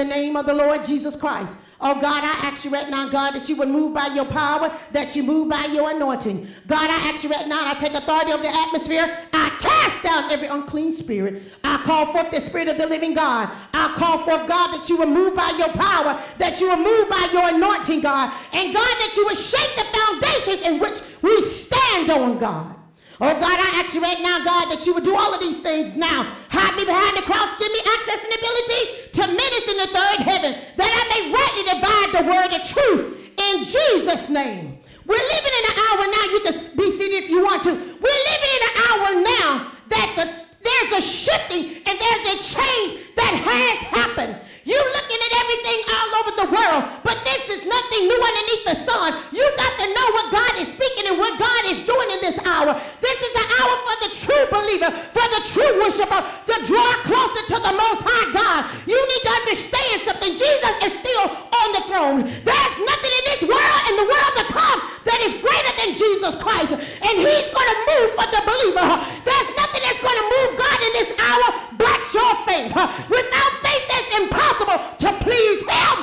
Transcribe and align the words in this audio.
the 0.00 0.04
name 0.06 0.34
of 0.34 0.46
the 0.46 0.54
Lord 0.54 0.82
Jesus 0.82 1.14
Christ. 1.14 1.54
Oh 1.78 1.94
God, 2.00 2.24
I 2.24 2.48
ask 2.48 2.64
you 2.64 2.70
right 2.70 2.88
now, 2.88 3.08
God, 3.08 3.32
that 3.32 3.50
you 3.50 3.56
would 3.56 3.68
move 3.68 3.92
by 3.94 4.06
your 4.08 4.24
power, 4.24 4.72
that 4.92 5.14
you 5.14 5.22
move 5.22 5.50
by 5.50 5.66
your 5.66 5.90
anointing. 5.90 6.48
God, 6.66 6.90
I 6.90 7.10
ask 7.10 7.22
you 7.22 7.30
right 7.30 7.46
now, 7.46 7.66
I 7.66 7.74
take 7.74 7.92
authority 7.92 8.32
over 8.32 8.42
the 8.42 8.54
atmosphere. 8.54 9.04
I 9.32 9.48
cast 9.60 10.02
down 10.02 10.30
every 10.30 10.48
unclean 10.48 10.92
spirit. 10.92 11.42
I 11.64 11.76
call 11.84 12.06
forth 12.12 12.30
the 12.30 12.40
spirit 12.40 12.68
of 12.68 12.78
the 12.78 12.86
living 12.86 13.12
God. 13.12 13.50
I 13.74 13.94
call 13.96 14.18
forth, 14.18 14.48
God, 14.48 14.78
that 14.78 14.88
you 14.88 14.96
will 14.96 15.06
move 15.06 15.36
by 15.36 15.52
your 15.58 15.68
power, 15.68 16.18
that 16.38 16.60
you 16.60 16.68
will 16.68 16.82
move 16.82 17.10
by 17.10 17.28
your 17.32 17.54
anointing, 17.54 18.00
God. 18.00 18.32
And 18.54 18.72
God, 18.72 18.94
that 19.00 19.14
you 19.16 19.26
would 19.26 19.38
shake 19.38 19.76
the 19.76 19.84
foundations 19.84 20.66
in 20.66 20.80
which 20.80 21.00
we 21.20 21.42
stand 21.42 22.08
on, 22.08 22.38
God. 22.38 22.79
Oh 23.20 23.36
God, 23.36 23.58
I 23.60 23.84
ask 23.84 23.92
you 23.94 24.00
right 24.00 24.22
now, 24.22 24.40
God, 24.40 24.72
that 24.72 24.86
you 24.86 24.94
would 24.94 25.04
do 25.04 25.14
all 25.14 25.34
of 25.34 25.40
these 25.40 25.60
things 25.60 25.94
now. 25.94 26.24
Hide 26.48 26.72
me 26.72 26.88
behind 26.88 27.20
the 27.20 27.26
cross. 27.28 27.52
Give 27.60 27.68
me 27.68 27.84
access 27.84 28.24
and 28.24 28.32
ability 28.32 28.82
to 29.12 29.22
minister 29.28 29.72
in 29.76 29.80
the 29.84 29.92
third 29.92 30.18
heaven, 30.24 30.52
that 30.80 30.88
I 30.88 31.02
may 31.12 31.22
rightly 31.28 31.64
divide 31.68 32.10
the 32.16 32.24
word 32.32 32.50
of 32.56 32.64
truth 32.64 33.20
in 33.36 33.60
Jesus' 33.60 34.32
name. 34.32 34.80
We're 35.04 35.20
living 35.36 35.52
in 35.52 35.64
an 35.68 35.76
hour 35.84 36.02
now. 36.08 36.24
You 36.32 36.40
can 36.48 36.56
be 36.80 36.88
seated 36.96 37.24
if 37.24 37.28
you 37.28 37.44
want 37.44 37.60
to. 37.68 37.76
We're 37.76 38.22
living 38.32 38.52
in 38.56 38.62
an 38.64 38.76
hour 38.88 39.08
now 39.20 39.50
that 39.92 40.08
the, 40.16 40.24
there's 40.64 40.92
a 40.96 41.02
shifting 41.04 41.84
and 41.84 41.94
there's 42.00 42.24
a 42.24 42.36
change 42.40 42.88
that 43.20 43.36
has 43.36 43.78
happened. 43.84 44.32
You 44.64 44.76
looking 44.76 45.20
at 45.24 45.32
everything 45.40 45.78
all 45.88 46.10
over 46.20 46.32
the 46.44 46.48
world, 46.52 46.82
but 47.00 47.16
this 47.24 47.48
is 47.48 47.64
nothing 47.64 48.02
new 48.04 48.20
underneath 48.20 48.64
the 48.68 48.76
sun. 48.76 49.16
You 49.32 49.44
got 49.56 49.72
to 49.80 49.86
know 49.88 50.06
what 50.12 50.26
God 50.32 50.52
is 50.60 50.68
speaking 50.68 51.08
and 51.08 51.16
what 51.16 51.38
God 51.40 51.62
is 51.72 51.80
doing 51.82 52.08
in 52.12 52.20
this 52.20 52.36
hour. 52.44 52.76
This 53.00 53.18
is 53.24 53.34
an 53.40 53.48
hour 53.56 53.74
for 53.88 53.96
the 54.04 54.10
true 54.12 54.44
believer, 54.52 54.90
for 55.16 55.26
the 55.32 55.42
true 55.48 55.72
worshiper, 55.80 56.20
to 56.20 56.54
draw 56.68 56.90
closer 57.08 57.42
to 57.56 57.58
the 57.64 57.72
Most 57.72 58.04
High 58.04 58.28
God. 58.36 58.60
You 58.84 59.00
need 59.00 59.22
to 59.24 59.32
understand 59.44 59.96
something. 60.04 60.32
Jesus 60.36 60.74
is 60.84 60.92
still 61.00 61.26
on 61.32 61.68
the 61.72 61.82
throne. 61.88 62.18
There's 62.44 62.76
nothing 62.84 63.12
in 63.16 63.24
this 63.32 63.42
world 63.48 63.80
and 63.88 63.96
the 63.96 64.08
world 64.08 64.32
to 64.38 64.44
come 64.52 64.78
that 65.04 65.18
is 65.24 65.36
greater 65.40 65.72
than 65.80 65.90
Jesus 65.96 66.36
Christ. 66.36 66.72
And 66.72 67.14
he's 67.18 67.50
going 67.50 67.70
to 67.70 67.78
move 67.88 68.08
for 68.16 68.26
the 68.28 68.42
believer. 68.44 68.88
There's 69.24 69.50
nothing 69.56 69.82
that's 69.84 70.02
going 70.02 70.20
to 70.20 70.26
move 70.28 70.50
God 70.60 70.78
in 70.80 70.92
this 71.00 71.10
hour 71.18 71.46
but 71.76 72.00
your 72.12 72.32
faith. 72.44 72.72
Without 73.08 73.52
faith, 73.64 73.84
that's 73.88 74.12
impossible 74.18 74.78
to 75.04 75.08
please 75.24 75.60
him 75.64 75.96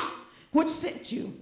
which 0.52 0.70
sent 0.70 1.12
you. 1.12 1.34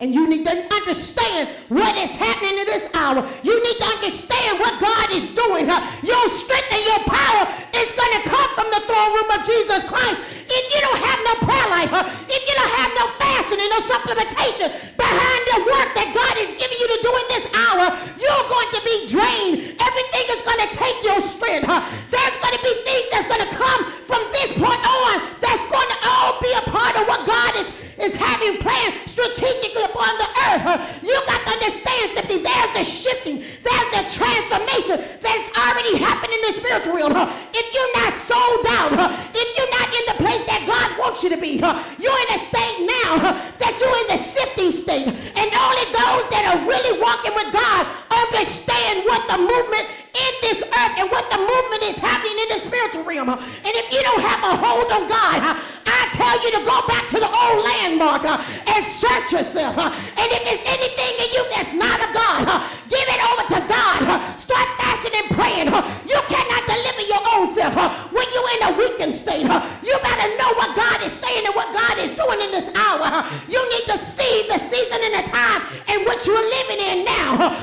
And 0.00 0.14
you 0.14 0.26
need 0.26 0.46
to 0.46 0.56
understand 0.72 1.50
what 1.68 1.94
is 1.96 2.16
happening 2.16 2.58
in 2.58 2.64
this 2.64 2.88
hour. 2.94 3.20
You 3.44 3.62
need 3.62 3.76
to 3.76 3.84
understand 3.84 4.58
what 4.58 4.80
God 4.80 5.10
is 5.12 5.28
doing. 5.28 5.66
Your 5.68 6.24
strength 6.32 6.72
and 6.72 6.84
your 6.88 7.04
power 7.04 7.44
is 7.76 7.92
going 7.92 8.14
to 8.16 8.28
come 8.28 8.48
from 8.56 8.64
the 8.72 8.80
throne 8.88 9.12
room 9.12 9.30
of 9.38 9.44
Jesus 9.44 9.84
Christ. 9.84 10.39
If 10.50 10.64
you 10.74 10.80
don't 10.82 10.98
have 10.98 11.20
no 11.22 11.34
prayer 11.46 11.68
life, 11.70 11.92
uh, 11.94 12.02
if 12.26 12.42
you 12.42 12.54
don't 12.58 12.74
have 12.74 12.90
no 12.98 13.06
fasting 13.22 13.62
and 13.62 13.70
no 13.70 13.80
supplementation 13.86 14.68
behind 14.98 15.40
the 15.54 15.58
work 15.62 15.88
that 15.94 16.10
God 16.10 16.34
is 16.42 16.50
giving 16.58 16.74
you 16.74 16.88
to 16.90 16.98
do 17.06 17.10
in 17.14 17.26
this 17.30 17.46
hour, 17.54 17.86
you're 18.18 18.46
going 18.50 18.70
to 18.74 18.82
be 18.82 18.96
drained. 19.06 19.78
Everything 19.78 20.26
is 20.34 20.42
going 20.42 20.58
to 20.66 20.70
take 20.74 20.98
your 21.06 21.22
strength. 21.22 21.70
There's 22.10 22.36
going 22.42 22.56
to 22.58 22.62
be 22.66 22.72
things 22.82 23.06
that's 23.14 23.30
going 23.30 23.46
to 23.46 23.52
come 23.54 23.80
from 24.02 24.26
this 24.34 24.50
point 24.58 24.82
on 24.82 25.14
that's 25.38 25.62
going 25.70 25.90
to 25.94 25.98
all 26.02 26.42
be 26.42 26.50
a 26.58 26.64
part 26.66 26.98
of 26.98 27.06
what 27.06 27.22
God 27.30 27.54
is 27.62 27.70
is 28.00 28.16
having 28.16 28.56
planned 28.58 28.96
strategically 29.06 29.84
upon 29.84 30.08
the 30.16 30.28
earth. 30.48 30.64
You 31.04 31.14
got 31.28 31.40
to 31.44 31.50
understand 31.52 32.16
something. 32.16 32.42
There's 32.42 32.74
a 32.80 32.84
shifting, 32.84 33.44
there's 33.62 33.92
a 34.00 34.04
transformation 34.08 35.04
that's 35.20 35.46
already 35.52 36.00
happening 36.00 36.40
in 36.40 36.44
the 36.48 36.54
spiritual 36.64 36.96
realm. 36.96 37.12
If 37.52 37.66
you're 37.74 37.94
not 38.00 38.12
sold 38.16 38.64
out, 38.72 38.90
if 39.36 39.48
you're 39.56 39.72
not 39.76 39.88
in 39.92 40.04
the 40.08 40.16
place 40.24 40.39
that 40.46 40.62
God 40.64 40.88
wants 40.98 41.22
you 41.24 41.30
to 41.30 41.40
be, 41.40 41.58
you're 41.58 42.20
in 42.26 42.30
a 42.36 42.40
state 42.40 42.78
now 42.86 43.34
that 43.58 43.74
you're 43.80 43.98
in 44.04 44.08
the 44.12 44.20
sifting 44.20 44.70
state. 44.72 45.08
And 45.08 45.46
only 45.50 45.86
those 45.92 46.24
that 46.32 46.44
are 46.52 46.60
really 46.66 47.00
walking 47.00 47.34
with 47.34 47.50
God 47.52 47.82
understand 48.10 49.04
what 49.04 49.22
the 49.28 49.38
movement 49.38 49.86
in 50.14 50.32
this 50.42 50.62
earth 50.62 50.94
and 50.98 51.10
what 51.10 51.28
the 51.30 51.38
movement 51.38 51.82
is 51.86 51.98
happening 51.98 52.36
in 52.46 52.48
the 52.56 52.60
spiritual 52.60 53.04
realm. 53.04 53.30
And 53.30 53.72
if 53.78 53.92
you 53.92 54.02
don't 54.02 54.22
have 54.22 54.40
a 54.42 54.54
hold 54.58 54.90
on 54.90 55.08
God, 55.08 55.38
I 55.86 56.00
tell 56.14 56.36
you 56.42 56.50
to 56.58 56.62
go 56.66 56.76
back 56.86 57.08
to 57.14 57.18
the 57.18 57.30
old 57.30 57.58
landmark 57.64 58.24
and 58.26 58.82
search 58.84 59.32
yourself. 59.32 59.78
And 59.78 60.28
if 60.30 60.42
there's 60.44 60.66
anything 60.66 61.12
in 61.22 61.28
you 61.34 61.42
that's 61.54 61.72
not 61.72 61.98
of 62.02 62.10
God, 62.14 62.44
give 62.90 63.06
it 63.06 63.20
over 63.22 63.44
to 63.54 63.60
God. 63.70 64.02
Start 64.38 64.66
fasting 64.76 65.14
and 65.14 65.28
praying. 65.30 65.68
You 66.06 66.18
cannot 66.26 66.62
deliver 66.66 67.02
your 67.06 67.22
own 67.34 67.46
self 67.50 67.74
when 68.12 68.26
you're 68.34 68.50
in 68.58 68.62
a 68.68 68.72
weakened 68.76 69.14
state. 69.14 69.46
You 69.46 69.94
better 70.02 70.28
know 70.36 70.50
what 70.58 70.74
God 70.76 71.02
is 71.06 71.12
saying 71.12 71.46
and 71.46 71.54
what 71.54 71.70
God 71.72 71.98
is 71.98 72.12
doing 72.12 72.40
in 72.42 72.50
this 72.50 72.68
hour. 72.74 73.24
You 73.48 73.60
need 73.70 73.86
to 73.90 73.96
see 73.98 74.46
the 74.48 74.58
season 74.58 75.00
and 75.02 75.14
the 75.22 75.26
time 75.30 75.62
in 75.88 76.04
which 76.04 76.26
you're 76.26 76.48
living 76.58 76.80
in 76.82 77.04
now. 77.04 77.54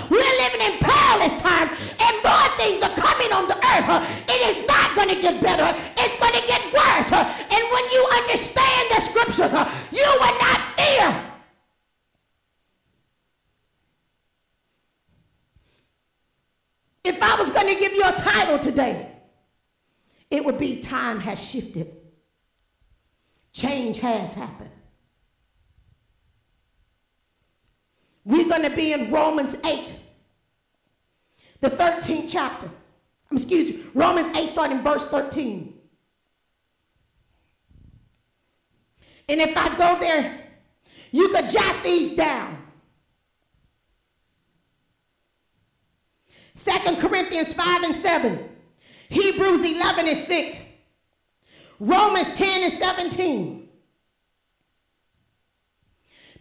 On 3.38 3.48
the 3.48 3.56
earth. 3.56 3.88
It 4.28 4.42
is 4.50 4.68
not 4.68 4.96
going 4.96 5.10
to 5.10 5.22
get 5.22 5.42
better. 5.42 5.70
It's 5.98 6.18
going 6.18 6.34
to 6.34 6.46
get 6.48 6.62
worse. 6.74 7.12
And 7.12 7.64
when 7.74 7.86
you 7.94 8.02
understand 8.20 8.84
the 8.90 9.02
scriptures, 9.02 9.54
you 9.92 10.08
will 10.20 10.38
not 10.40 10.60
fear. 10.76 11.24
If 17.04 17.22
I 17.22 17.36
was 17.40 17.52
going 17.52 17.68
to 17.68 17.80
give 17.80 17.94
you 17.94 18.04
a 18.06 18.12
title 18.14 18.60
today, 18.60 19.12
it 20.30 20.44
would 20.44 20.60
be 20.60 20.82
Time 20.82 21.20
Has 21.20 21.42
Shifted. 21.42 21.96
Change 23.54 23.98
has 24.00 24.34
happened. 24.34 24.70
We're 28.24 28.48
going 28.48 28.70
to 28.70 28.76
be 28.76 28.92
in 28.92 29.10
Romans 29.10 29.56
8, 29.66 29.96
the 31.62 31.70
13th 31.70 32.30
chapter. 32.30 32.70
Excuse 33.32 33.72
me, 33.72 33.84
Romans 33.94 34.36
8, 34.36 34.48
starting 34.48 34.82
verse 34.82 35.08
13. 35.08 35.74
And 39.30 39.42
if 39.42 39.58
I 39.58 39.76
go 39.78 40.00
there, 40.00 40.40
you 41.12 41.30
could 41.30 41.50
jot 41.50 41.84
these 41.84 42.14
down. 42.14 42.58
Second 46.56 46.98
Corinthians 46.98 47.54
5 47.54 47.84
and 47.84 47.96
7. 47.96 48.50
Hebrews 49.10 49.64
11 49.64 50.08
and 50.08 50.18
6. 50.18 50.62
Romans 51.80 52.34
10 52.34 52.64
and 52.64 52.74
17. 52.74 53.70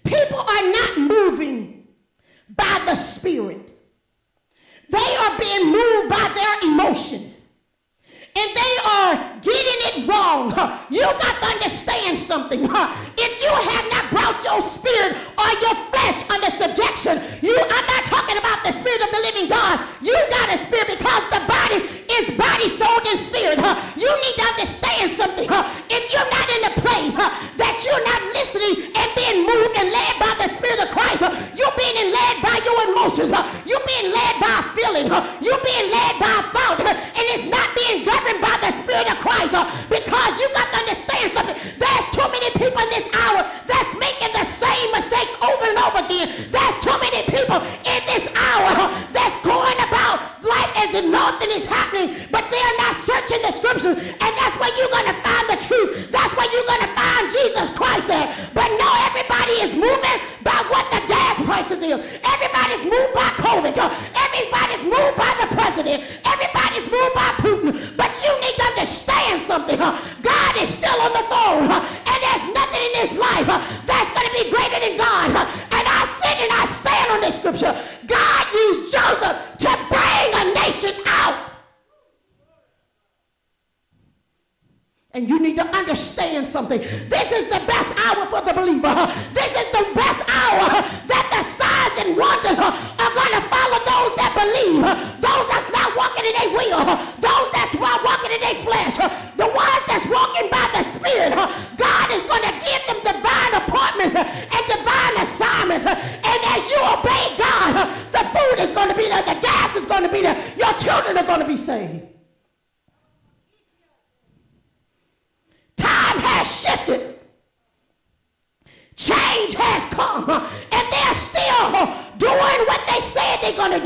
People 0.04 0.38
are 0.38 0.72
not 0.72 0.98
moving 0.98 1.88
by 2.48 2.82
the 2.86 2.94
Spirit. 2.94 3.75
They 4.88 5.16
are 5.16 5.38
being 5.38 5.72
moved 5.72 6.08
by 6.10 6.30
their 6.34 6.70
emotions. 6.70 7.40
And 8.36 8.50
they 8.52 8.74
are 8.84 9.14
getting 9.40 9.80
it 9.88 10.08
wrong. 10.08 10.52
You 10.90 11.00
got 11.00 11.40
to 11.40 11.46
understand 11.56 12.18
something. 12.18 12.60
If 12.62 13.32
you 13.42 13.48
have 13.48 13.86
not 13.90 14.10
brought 14.12 14.44
your 14.44 14.60
spirit 14.60 15.16
or 15.40 15.48
your 15.64 15.74
flesh 15.88 16.20
under 16.28 16.50
subjection, 16.52 17.16
you 17.40 17.56
I'm 17.56 17.86
not 17.88 18.04
talking 18.04 18.36
about 18.36 18.62
the 18.62 18.72
spirit 18.72 19.00
of 19.00 19.10
the 19.10 19.20
living 19.24 19.48
God. 19.48 19.80
You 20.02 20.12
got 20.28 20.52
a 20.52 20.58
spirit 20.58 21.00
because 21.00 21.24
the 21.32 21.40
body 21.48 21.80
is 22.12 22.36
body, 22.36 22.68
soul, 22.68 23.00
and 23.08 23.18
spirit. 23.18 23.56
You 23.96 24.12
need 24.20 24.36
to 24.36 24.44
understand 24.44 24.75
by 35.04 35.35
something. 86.56 86.80
This 87.12 87.28
is 87.32 87.52
the 87.52 87.60
best 87.68 87.92
hour 88.00 88.24
for 88.32 88.40
the 88.40 88.54
believer. 88.56 88.96
This 89.36 89.52
is 89.52 89.68
the 89.76 89.84
best 89.92 90.24
hour 90.24 90.80
that 91.04 91.24
the 91.28 91.42
signs 91.52 91.96
and 92.00 92.16
wonders 92.16 92.56
are 92.56 93.12
going 93.12 93.34
to 93.36 93.42
follow 93.52 93.76
those 93.84 94.12
that 94.16 94.32
believe. 94.32 94.80
Those 95.20 95.46
that's 95.52 95.68
not 95.68 95.92
walking 95.92 96.24
in 96.24 96.32
their 96.32 96.52
will. 96.56 96.80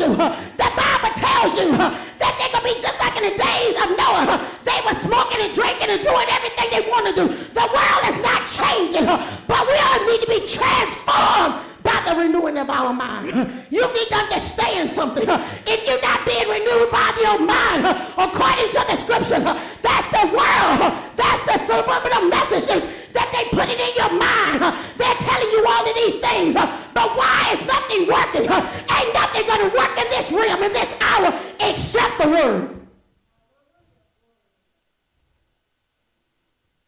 Do. 0.00 0.08
The 0.16 0.68
Bible 0.72 1.12
tells 1.12 1.52
you 1.60 1.76
that 1.76 2.32
they're 2.40 2.52
going 2.56 2.64
to 2.64 2.64
be 2.64 2.76
just 2.80 2.96
like 2.96 3.16
in 3.20 3.24
the 3.28 3.36
days 3.36 3.76
of 3.84 3.92
Noah. 4.00 4.40
They 4.64 4.80
were 4.88 4.96
smoking 4.96 5.44
and 5.44 5.52
drinking 5.52 5.92
and 5.92 6.00
doing 6.00 6.28
everything 6.32 6.68
they 6.72 6.88
want 6.88 7.04
to 7.08 7.12
do. 7.12 7.24
The 7.28 7.66
world 7.68 8.02
is 8.08 8.16
not 8.24 8.48
changing, 8.48 9.04
but 9.04 9.60
we 9.68 9.76
all 9.76 10.00
need 10.08 10.20
to 10.24 10.30
be 10.32 10.40
transformed 10.40 11.69
the 12.10 12.20
renewing 12.20 12.58
of 12.58 12.68
our 12.68 12.92
mind. 12.92 13.30
You 13.70 13.86
need 13.94 14.08
to 14.08 14.16
understand 14.16 14.90
something. 14.90 15.24
If 15.66 15.86
you're 15.86 16.02
not 16.02 16.26
being 16.26 16.48
renewed 16.48 16.90
by 16.90 17.06
your 17.22 17.38
mind, 17.38 17.86
according 18.18 18.70
to 18.74 18.82
the 18.90 18.96
scriptures, 18.96 19.44
that's 19.44 20.08
the 20.10 20.26
world. 20.34 20.78
That's 21.14 21.42
the 21.46 21.58
subliminal 21.58 22.28
messages 22.28 22.86
that 23.14 23.28
they 23.30 23.44
put 23.54 23.68
it 23.68 23.78
in 23.78 23.92
your 23.94 24.12
mind. 24.18 24.74
They're 24.98 25.20
telling 25.22 25.50
you 25.54 25.62
all 25.68 25.86
of 25.86 25.94
these 25.94 26.18
things. 26.18 26.54
But 26.54 27.08
why 27.16 27.54
is 27.54 27.60
nothing 27.66 28.06
working? 28.10 28.46
Ain't 28.50 29.14
nothing 29.14 29.46
going 29.46 29.70
to 29.70 29.76
work 29.76 29.94
in 29.98 30.08
this 30.10 30.32
realm, 30.32 30.62
in 30.62 30.72
this 30.72 30.96
hour, 31.00 31.32
except 31.60 32.18
the 32.18 32.28
word. 32.28 32.76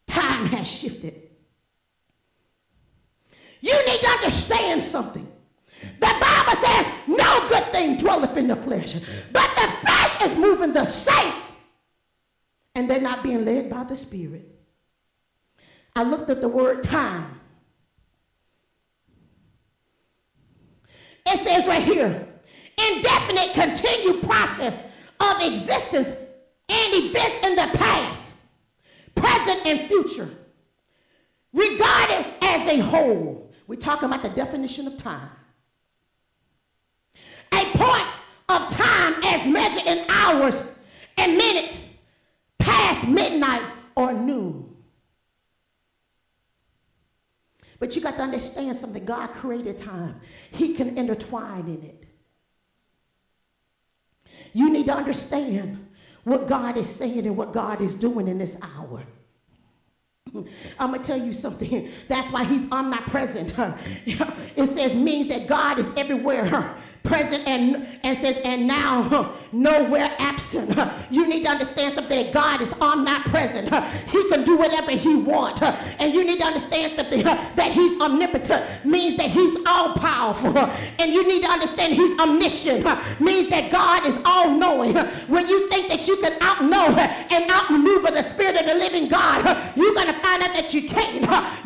Time 0.07 0.45
has 0.47 0.69
shifted. 0.69 1.23
You 3.61 3.73
need 3.87 4.01
to 4.01 4.31
understand 4.43 4.83
something. 4.83 5.27
The 5.99 5.99
Bible 5.99 6.61
says, 6.61 6.87
no 7.07 7.47
good 7.49 7.63
thing 7.65 7.97
dwelleth 7.97 8.37
in 8.37 8.47
the 8.47 8.55
flesh. 8.55 8.93
But 9.31 9.49
the 9.55 9.67
flesh 9.81 10.21
is 10.23 10.37
moving 10.37 10.73
the 10.73 10.85
saints. 10.85 11.51
And 12.75 12.89
they're 12.89 13.01
not 13.01 13.23
being 13.23 13.45
led 13.45 13.69
by 13.69 13.83
the 13.83 13.95
Spirit. 13.95 14.47
I 15.95 16.03
looked 16.03 16.29
at 16.29 16.41
the 16.41 16.47
word 16.47 16.83
time. 16.83 17.39
It 21.25 21.39
says 21.39 21.67
right 21.67 21.83
here, 21.83 22.27
indefinite 22.89 23.53
continued 23.53 24.23
process 24.23 24.79
of 25.19 25.41
existence 25.41 26.11
and 26.69 26.93
events 26.93 27.45
in 27.45 27.55
the 27.55 27.77
past, 27.77 28.31
present, 29.15 29.65
and 29.65 29.81
future, 29.81 30.29
regarded 31.53 32.25
as 32.41 32.67
a 32.67 32.79
whole. 32.79 33.52
We're 33.73 33.79
talking 33.79 34.05
about 34.05 34.21
the 34.21 34.29
definition 34.29 34.85
of 34.85 34.97
time. 34.97 35.31
A 37.51 37.65
point 37.75 38.07
of 38.49 38.69
time 38.69 39.15
as 39.23 39.47
measured 39.47 39.87
in 39.87 40.05
hours 40.07 40.61
and 41.17 41.35
minutes 41.35 41.75
past 42.59 43.07
midnight 43.07 43.63
or 43.95 44.13
noon. 44.13 44.75
But 47.79 47.95
you 47.95 48.03
got 48.03 48.17
to 48.17 48.21
understand 48.21 48.77
something. 48.77 49.05
God 49.05 49.31
created 49.31 49.79
time. 49.79 50.21
He 50.51 50.75
can 50.75 50.95
intertwine 50.95 51.65
in 51.65 51.81
it. 51.81 52.03
You 54.53 54.69
need 54.69 54.85
to 54.85 54.95
understand 54.95 55.87
what 56.25 56.47
God 56.47 56.77
is 56.77 56.95
saying 56.95 57.25
and 57.25 57.35
what 57.35 57.53
God 57.53 57.81
is 57.81 57.95
doing 57.95 58.27
in 58.27 58.37
this 58.37 58.55
hour. 58.61 59.03
I'm 60.79 60.89
to 60.93 60.99
tell 60.99 61.17
you 61.17 61.33
something. 61.33 61.89
That's 62.07 62.31
why 62.31 62.43
he's 62.43 62.71
omnipresent. 62.71 63.53
It 64.55 64.69
says 64.69 64.95
means 64.95 65.29
that 65.29 65.47
God 65.47 65.79
is 65.79 65.91
everywhere 65.97 66.75
present 67.03 67.47
and, 67.47 67.85
and 68.03 68.17
says, 68.17 68.39
and 68.43 68.65
now 68.65 69.33
nowhere 69.51 70.09
absent. 70.17 70.77
You 71.11 71.27
need 71.27 71.43
to 71.43 71.51
understand 71.51 71.93
something 71.93 72.23
that 72.23 72.33
God 72.33 72.61
is 72.61 72.73
omnipresent. 72.81 73.65
He 74.09 74.27
can 74.29 74.43
do 74.43 74.57
whatever 74.57 74.91
he 74.91 75.15
wants. 75.15 75.61
And 75.61 76.13
you 76.13 76.23
need 76.23 76.39
to 76.39 76.45
understand 76.45 76.93
something 76.93 77.23
that 77.23 77.71
he's 77.71 77.99
omnipotent 78.01 78.85
means 78.85 79.17
that 79.17 79.29
he's 79.29 79.57
all 79.67 79.93
powerful. 79.93 80.57
And 80.57 81.13
you 81.13 81.27
need 81.27 81.43
to 81.43 81.49
understand 81.51 81.93
he's 81.93 82.17
omniscient 82.19 82.85
means 83.19 83.49
that 83.49 83.71
God 83.71 84.05
is 84.07 84.17
all 84.25 84.49
knowing. 84.49 84.95
When 85.27 85.47
you 85.47 85.69
think 85.69 85.89
that 85.89 86.07
you 86.07 86.17
can 86.17 86.31
outknow 86.39 86.97
and 87.31 87.51
outmaneuver 87.51 88.11
the 88.11 88.23
spirit 88.23 88.55
of 88.55 88.65
the 88.65 88.75
living 88.75 89.07
God, 89.07 89.45
you're 89.75 89.93
going 89.93 90.07
to 90.07 90.13
find 90.13 90.41
out 90.41 90.53
that 90.53 90.73
you 90.73 90.87
can't. 90.89 91.13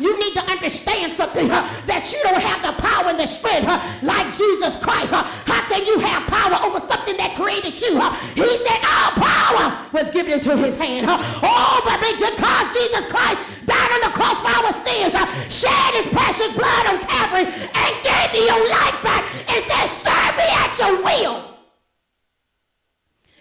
You 0.00 0.18
need 0.18 0.34
to 0.34 0.42
understand 0.50 1.12
something 1.12 1.48
that 1.48 2.12
you 2.12 2.20
don't 2.22 2.42
have 2.42 2.62
the 2.62 2.82
power 2.82 3.10
and 3.10 3.18
the 3.18 3.26
strength 3.26 3.68
like 4.02 4.26
Jesus 4.36 4.76
Christ. 4.76 5.12
How 5.46 5.62
can 5.68 5.84
you 5.84 5.98
have 6.00 6.26
power 6.26 6.58
over 6.66 6.80
something 6.80 7.16
that 7.16 7.34
created 7.36 7.74
you? 7.80 7.98
He 8.34 8.50
said 8.62 8.80
all 8.84 9.12
power 9.16 9.66
was 9.92 10.10
given 10.10 10.32
into 10.32 10.56
his 10.56 10.76
hand. 10.76 11.06
Oh, 11.08 11.80
but 11.84 11.98
because 12.00 12.66
Jesus 12.74 13.06
Christ 13.06 13.40
died 13.66 13.90
on 13.96 14.00
the 14.08 14.12
cross 14.14 14.40
for 14.40 14.52
our 14.52 14.72
sins, 14.72 15.12
shed 15.52 15.90
his 15.94 16.06
precious 16.12 16.52
blood 16.56 16.84
on 16.92 16.98
Calvary, 17.04 17.46
and 17.48 17.92
gave 18.04 18.28
you 18.34 18.44
your 18.48 18.62
life 18.70 18.98
back, 19.02 19.24
and 19.48 19.64
said, 19.64 19.86
serve 19.88 20.34
me 20.36 20.48
at 20.48 20.72
your 20.78 21.02
will 21.02 21.47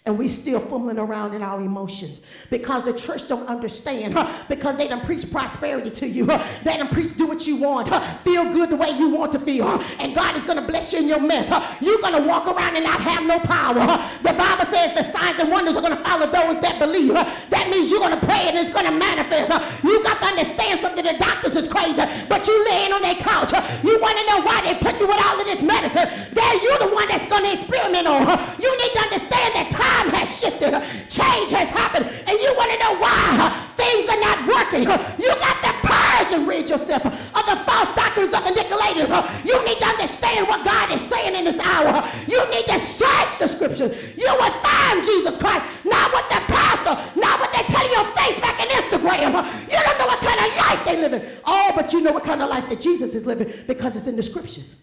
and 0.08 0.18
we 0.18 0.28
still 0.30 0.60
fumbling 0.60 0.98
around 0.98 1.34
in 1.36 1.42
our 1.42 1.60
emotions 1.60 2.22
because 2.50 2.84
the 2.86 2.94
church 2.94 3.28
don't 3.28 3.46
understand 3.48 4.14
huh? 4.14 4.46
because 4.48 4.78
they 4.78 4.88
don't 4.88 5.04
preach 5.04 5.30
prosperity 5.30 5.90
to 5.92 6.08
you 6.08 6.26
huh? 6.26 6.42
they 6.64 6.78
don't 6.78 6.92
preach 6.92 7.16
do 7.18 7.28
what 7.28 7.46
you 7.46 7.58
want 7.58 7.90
huh? 7.90 8.00
feel 8.20 8.46
good 8.54 8.70
the 8.70 8.76
way 8.76 8.90
you 8.92 9.10
want 9.10 9.32
to 9.32 9.40
feel 9.40 9.68
and 10.00 10.16
god 10.16 10.36
is 10.38 10.46
going 10.46 10.58
to 10.58 10.66
bless 10.66 10.94
you 10.94 11.00
in 11.00 11.08
your 11.10 11.20
mess 11.20 11.50
you're 11.82 12.00
going 12.00 12.16
to 12.16 12.28
walk 12.28 12.48
around 12.48 12.76
and 12.76 12.86
not 12.86 13.02
have 13.02 13.24
no 13.26 13.38
power 13.40 13.76
the 14.24 14.34
bible 14.34 14.66
says 14.66 14.96
the 14.96 15.04
signs 15.04 15.38
and 15.40 15.52
wonders 15.52 15.76
are 15.76 15.82
going 15.82 15.96
to 15.96 16.04
follow 16.04 16.26
those 16.26 16.60
that 16.62 16.80
believe 16.80 17.14
that 17.14 17.68
means 17.70 17.92
you're 17.92 18.00
going 18.00 18.18
to 18.18 18.26
pray 18.26 18.48
and 18.48 18.58
it's 18.58 18.72
going 18.72 18.86
to 18.86 18.96
manifest 18.96 19.52
you 19.84 20.02
got 20.04 20.20
to 20.22 20.28
understand 20.28 20.80
something 20.80 21.04
the 21.04 21.18
doctors 21.20 21.56
is 21.56 21.68
crazy 21.68 22.02
but 22.30 22.48
you 22.48 22.56
laying 22.72 22.94
on 22.94 23.02
that 23.02 23.20
couch 23.20 23.52
you 23.84 24.00
want 24.00 24.18
to 24.18 24.24
know 24.32 24.40
why 24.42 24.62
they 24.64 24.74
put 24.80 24.96
you 25.00 25.08
with 25.08 25.20
all 25.20 25.40
of 25.40 25.46
this 25.46 25.62
medicine? 25.62 26.08
They're 26.32 26.60
you 26.64 26.80
the 26.80 26.90
one 26.94 27.08
that's 27.08 27.28
going 27.28 27.44
to 27.44 27.52
experiment 27.52 28.08
on 28.08 28.24
you 28.56 28.70
need 28.78 28.92
to 28.96 29.02
understand 29.04 29.52
that 29.56 29.68
time 29.70 29.97
time 29.98 30.10
has 30.14 30.30
shifted, 30.40 30.72
change 31.10 31.52
has 31.52 31.72
happened, 31.72 32.06
and 32.06 32.36
you 32.40 32.54
want 32.56 32.72
to 32.72 32.78
know 32.80 32.94
why 32.98 33.50
things 33.76 34.06
are 34.10 34.22
not 34.22 34.38
working. 34.46 34.86
You 35.18 35.32
got 35.42 35.58
to 35.66 35.72
purge 35.86 36.32
and 36.34 36.48
rid 36.48 36.70
yourself 36.70 37.06
of 37.06 37.44
the 37.46 37.58
false 37.66 37.94
doctrines 37.96 38.34
of 38.34 38.44
the 38.44 38.54
Nicolaitans. 38.54 39.10
You 39.46 39.58
need 39.66 39.78
to 39.80 39.88
understand 39.88 40.48
what 40.48 40.66
God 40.66 40.92
is 40.92 41.02
saying 41.02 41.36
in 41.36 41.46
this 41.46 41.60
hour. 41.60 42.04
You 42.28 42.40
need 42.52 42.66
to 42.66 42.80
search 42.80 43.40
the 43.40 43.48
scriptures. 43.48 44.18
You 44.18 44.30
will 44.38 44.56
find 44.62 45.04
Jesus 45.04 45.38
Christ, 45.38 45.86
not 45.86 46.12
what 46.14 46.28
the 46.30 46.42
pastor, 46.52 46.94
not 47.20 47.40
what 47.40 47.52
they 47.54 47.64
tell 47.74 47.86
you 47.90 47.98
on 47.98 48.10
Facebook 48.14 48.56
and 48.62 48.70
Instagram. 48.78 49.32
You 49.72 49.78
don't 49.82 49.98
know 50.00 50.08
what 50.08 50.20
kind 50.20 50.40
of 50.40 50.58
life 50.58 50.86
they're 50.86 51.02
living. 51.02 51.22
Oh, 51.46 51.72
but 51.76 51.94
you 51.94 52.02
know 52.02 52.12
what 52.12 52.24
kind 52.24 52.42
of 52.42 52.50
life 52.50 52.70
that 52.70 52.82
Jesus 52.82 53.16
is 53.16 53.26
living 53.26 53.52
because 53.68 53.96
it's 53.96 54.08
in 54.08 54.16
the 54.16 54.24
scriptures. 54.24 54.76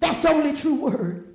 That's 0.00 0.18
the 0.18 0.30
only 0.30 0.52
true 0.52 0.74
word 0.74 1.33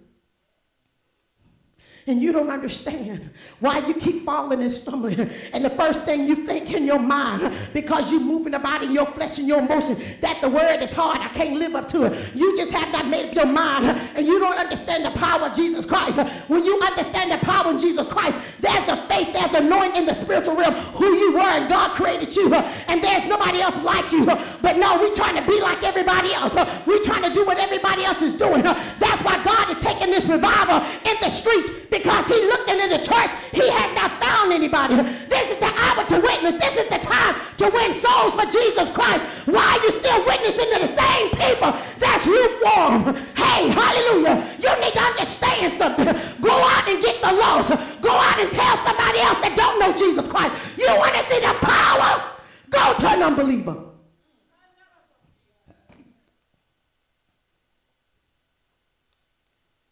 and 2.10 2.22
you 2.22 2.32
don't 2.32 2.50
understand 2.50 3.30
why 3.60 3.86
you 3.86 3.94
keep 3.94 4.24
falling 4.24 4.62
and 4.62 4.72
stumbling. 4.72 5.30
And 5.54 5.64
the 5.64 5.70
first 5.70 6.06
thing 6.06 6.26
you 6.26 6.38
think 6.38 6.74
in 6.74 6.86
your 6.86 7.00
mind, 7.00 7.56
because 7.72 8.12
you're 8.12 8.22
moving 8.22 8.56
about 8.56 8.82
in 8.84 8.92
your 8.92 9.06
flesh 9.06 9.38
and 9.38 9.48
your 9.48 9.60
emotion, 9.60 9.96
that 10.22 10.42
the 10.42 10.50
word 10.50 10.82
is 10.82 10.92
hard, 10.92 11.20
I 11.20 11.28
can't 11.30 11.58
live 11.58 11.76
up 11.76 11.88
to 11.90 12.06
it. 12.06 12.36
You 12.36 12.58
just 12.58 12.72
have 12.72 12.92
not 12.92 13.08
made 13.08 13.30
up 13.30 13.36
your 13.36 13.46
mind, 13.46 13.86
and 13.86 14.26
you 14.26 14.40
don't 14.40 14.58
understand 14.58 15.06
the 15.06 15.12
power 15.12 15.48
of 15.48 15.56
Jesus 15.56 15.86
Christ. 15.86 16.20
When 16.48 16.66
you 16.66 16.80
understand 16.82 17.32
the 17.32 17.38
power 17.38 17.74
of 17.74 17.80
Jesus 17.80 18.08
Christ, 18.08 18.38
there's 18.60 18.90
a 18.90 18.98
faith, 19.04 19.32
there's 19.32 19.54
anointing 19.54 19.98
in 19.98 20.06
the 20.06 20.14
spiritual 20.14 20.56
realm 20.56 20.74
who 20.74 21.14
you 21.14 21.34
were, 21.34 21.40
and 21.40 21.70
God 21.70 21.92
created 21.92 22.36
you, 22.36 22.54
and 22.54 23.04
there's 23.04 23.26
nobody 23.26 23.62
else 23.62 23.84
like 23.84 24.12
you. 24.12 24.26
But 24.26 24.78
no, 24.78 24.98
we're 25.00 25.14
trying 25.14 25.36
to 25.36 25.48
be 25.48 25.62
like 25.62 25.84
everybody 25.84 26.34
else. 26.34 26.56
We're 26.88 27.04
trying 27.04 27.24
to 27.24 27.34
do 27.34 27.46
what 27.46 27.60
everybody 27.60 28.04
else 28.04 28.22
is 28.22 28.34
doing. 28.34 28.64
That's 28.64 29.22
why 29.22 29.42
God 29.44 29.70
is 29.70 29.78
taking 29.78 30.10
this 30.10 30.28
revival 30.28 30.78
in 31.06 31.16
the 31.22 31.30
streets 31.30 31.70
because 32.00 32.28
he 32.28 32.40
looked 32.48 32.70
into 32.70 32.88
the 32.88 33.02
church. 33.04 33.32
He 33.52 33.68
has 33.68 33.90
not 33.96 34.12
found 34.24 34.52
anybody. 34.52 34.96
This 35.28 35.52
is 35.52 35.58
the 35.60 35.68
hour 35.68 36.08
to 36.08 36.18
witness. 36.20 36.56
This 36.56 36.76
is 36.80 36.88
the 36.88 37.00
time 37.04 37.36
to 37.60 37.68
win 37.70 37.94
souls 37.94 38.34
for 38.40 38.48
Jesus 38.48 38.90
Christ. 38.90 39.20
Why 39.46 39.60
are 39.60 39.82
you 39.84 39.92
still 39.92 40.20
witnessing 40.26 40.70
to 40.74 40.80
the 40.88 40.92
same 40.92 41.28
people 41.36 41.76
that's 42.00 42.24
lukewarm? 42.26 43.16
Hey, 43.36 43.68
hallelujah. 43.68 44.40
You 44.64 44.72
need 44.80 44.96
to 44.96 45.04
understand 45.04 45.74
something. 45.74 46.08
Go 46.40 46.56
out 46.56 46.88
and 46.88 47.04
get 47.04 47.20
the 47.22 47.34
lost. 47.36 47.70
Go 48.02 48.12
out 48.16 48.40
and 48.40 48.52
tell 48.52 48.76
somebody 48.88 49.20
else 49.20 49.40
that 49.44 49.54
don't 49.60 49.78
know 49.80 49.92
Jesus 49.92 50.28
Christ. 50.28 50.56
You 50.80 50.88
want 50.96 51.14
to 51.16 51.24
see 51.28 51.40
the 51.44 51.54
power? 51.60 52.40
Go 52.70 52.94
to 53.00 53.08
an 53.10 53.24
unbeliever. 53.24 53.90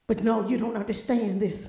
But 0.08 0.24
no, 0.24 0.48
you 0.48 0.58
don't 0.58 0.78
understand 0.78 1.42
this. 1.42 1.68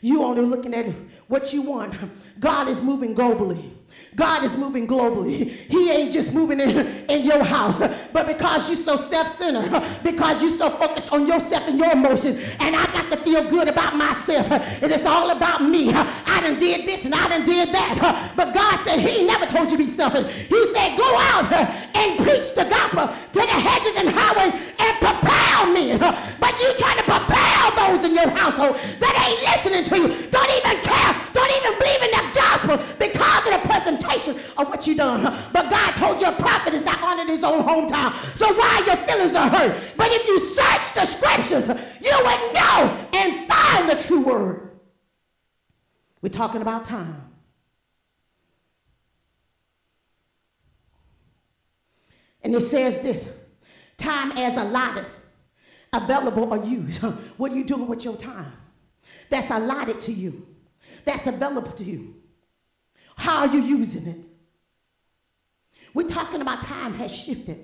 You 0.00 0.22
only 0.22 0.42
looking 0.42 0.74
at 0.74 0.86
what 1.28 1.52
you 1.52 1.62
want. 1.62 1.94
God 2.40 2.68
is 2.68 2.80
moving 2.80 3.14
globally. 3.14 3.70
God 4.14 4.44
is 4.44 4.56
moving 4.56 4.86
globally. 4.86 5.48
He 5.48 5.90
ain't 5.90 6.12
just 6.12 6.32
moving 6.32 6.60
in, 6.60 6.86
in 7.08 7.24
your 7.24 7.44
house, 7.44 7.78
but 8.12 8.26
because 8.26 8.68
you're 8.68 8.76
so 8.76 8.96
self-centered, 8.96 10.02
because 10.02 10.42
you're 10.42 10.50
so 10.50 10.70
focused 10.70 11.12
on 11.12 11.26
yourself 11.26 11.68
and 11.68 11.78
your 11.78 11.92
emotions, 11.92 12.42
and 12.58 12.74
I 12.74 12.84
got 12.86 13.10
to 13.10 13.16
feel 13.16 13.48
good 13.48 13.68
about 13.68 13.96
myself, 13.96 14.50
and 14.50 14.90
it's 14.90 15.06
all 15.06 15.30
about 15.30 15.62
me. 15.62 15.90
I 15.92 16.40
done 16.40 16.58
did 16.58 16.86
this 16.86 17.04
and 17.04 17.14
I 17.14 17.28
done 17.28 17.44
did 17.44 17.68
that. 17.70 18.32
But 18.36 18.54
God 18.54 18.80
said 18.80 18.98
he 19.00 19.26
never 19.26 19.46
told 19.46 19.70
you 19.70 19.76
to 19.76 19.84
be 19.84 19.90
selfish. 19.90 20.48
He 20.48 20.60
said, 20.72 20.96
go 20.96 21.10
out 21.34 21.52
and 21.52 22.18
preach 22.18 22.54
the 22.54 22.64
gospel 22.64 23.06
to 23.06 23.40
the 23.40 23.58
hedges 23.60 23.96
and 24.00 24.08
highways 24.08 24.54
and 24.78 24.94
propel 24.98 25.72
men. 25.72 25.98
But 26.40 26.52
you 26.60 26.72
trying 26.78 26.98
to 26.98 27.06
propel 27.06 27.64
those 27.76 28.04
in 28.04 28.14
your 28.14 28.30
household 28.30 28.76
that 28.98 29.14
ain't 29.20 29.40
listening 29.44 29.84
to 29.84 29.96
you, 30.00 30.08
don't 30.30 30.52
even 30.64 30.76
care, 30.80 31.10
don't 31.32 31.52
even 31.60 31.72
believe 31.76 32.02
in 32.08 32.12
the 32.16 32.24
gospel 32.32 32.76
because 32.96 33.42
of 33.46 33.52
the 33.60 33.64
presentation 33.80 34.36
of 34.58 34.68
what 34.68 34.86
you 34.86 34.94
done. 34.94 35.22
But 35.52 35.70
God 35.70 35.92
told 35.96 36.20
you 36.20 36.28
a 36.28 36.32
prophet 36.32 36.74
is 36.74 36.82
not 36.82 37.00
honored 37.02 37.28
in 37.28 37.34
his 37.34 37.44
own 37.44 37.62
hometown. 37.64 38.12
So 38.36 38.52
why 38.52 38.82
your 38.86 38.96
feelings 38.96 39.34
are 39.34 39.48
hurt? 39.48 39.92
But 39.96 40.08
if 40.10 40.26
you 40.26 40.40
search 40.40 40.94
the 40.94 41.06
scriptures, 41.06 41.68
you 41.68 42.12
would 42.24 42.54
know 42.54 43.08
and 43.14 43.44
find 43.44 43.88
the 43.88 43.96
true 43.96 44.20
word. 44.20 44.70
We're 46.22 46.28
talking 46.28 46.60
about 46.60 46.84
time. 46.84 47.22
And 52.42 52.54
it 52.54 52.62
says 52.62 53.00
this 53.00 53.28
time 53.96 54.32
as 54.32 54.56
allotted, 54.56 55.04
available 55.92 56.52
or 56.52 56.64
used. 56.64 57.02
What 57.36 57.52
are 57.52 57.56
you 57.56 57.64
doing 57.64 57.86
with 57.86 58.04
your 58.04 58.16
time? 58.16 58.52
That's 59.28 59.50
allotted 59.50 60.00
to 60.02 60.12
you, 60.12 60.46
that's 61.04 61.26
available 61.26 61.72
to 61.72 61.84
you. 61.84 62.19
How 63.20 63.40
are 63.40 63.54
you 63.54 63.60
using 63.60 64.06
it? 64.06 64.16
We're 65.92 66.08
talking 66.08 66.40
about 66.40 66.62
time 66.62 66.94
has 66.94 67.14
shifted. 67.14 67.62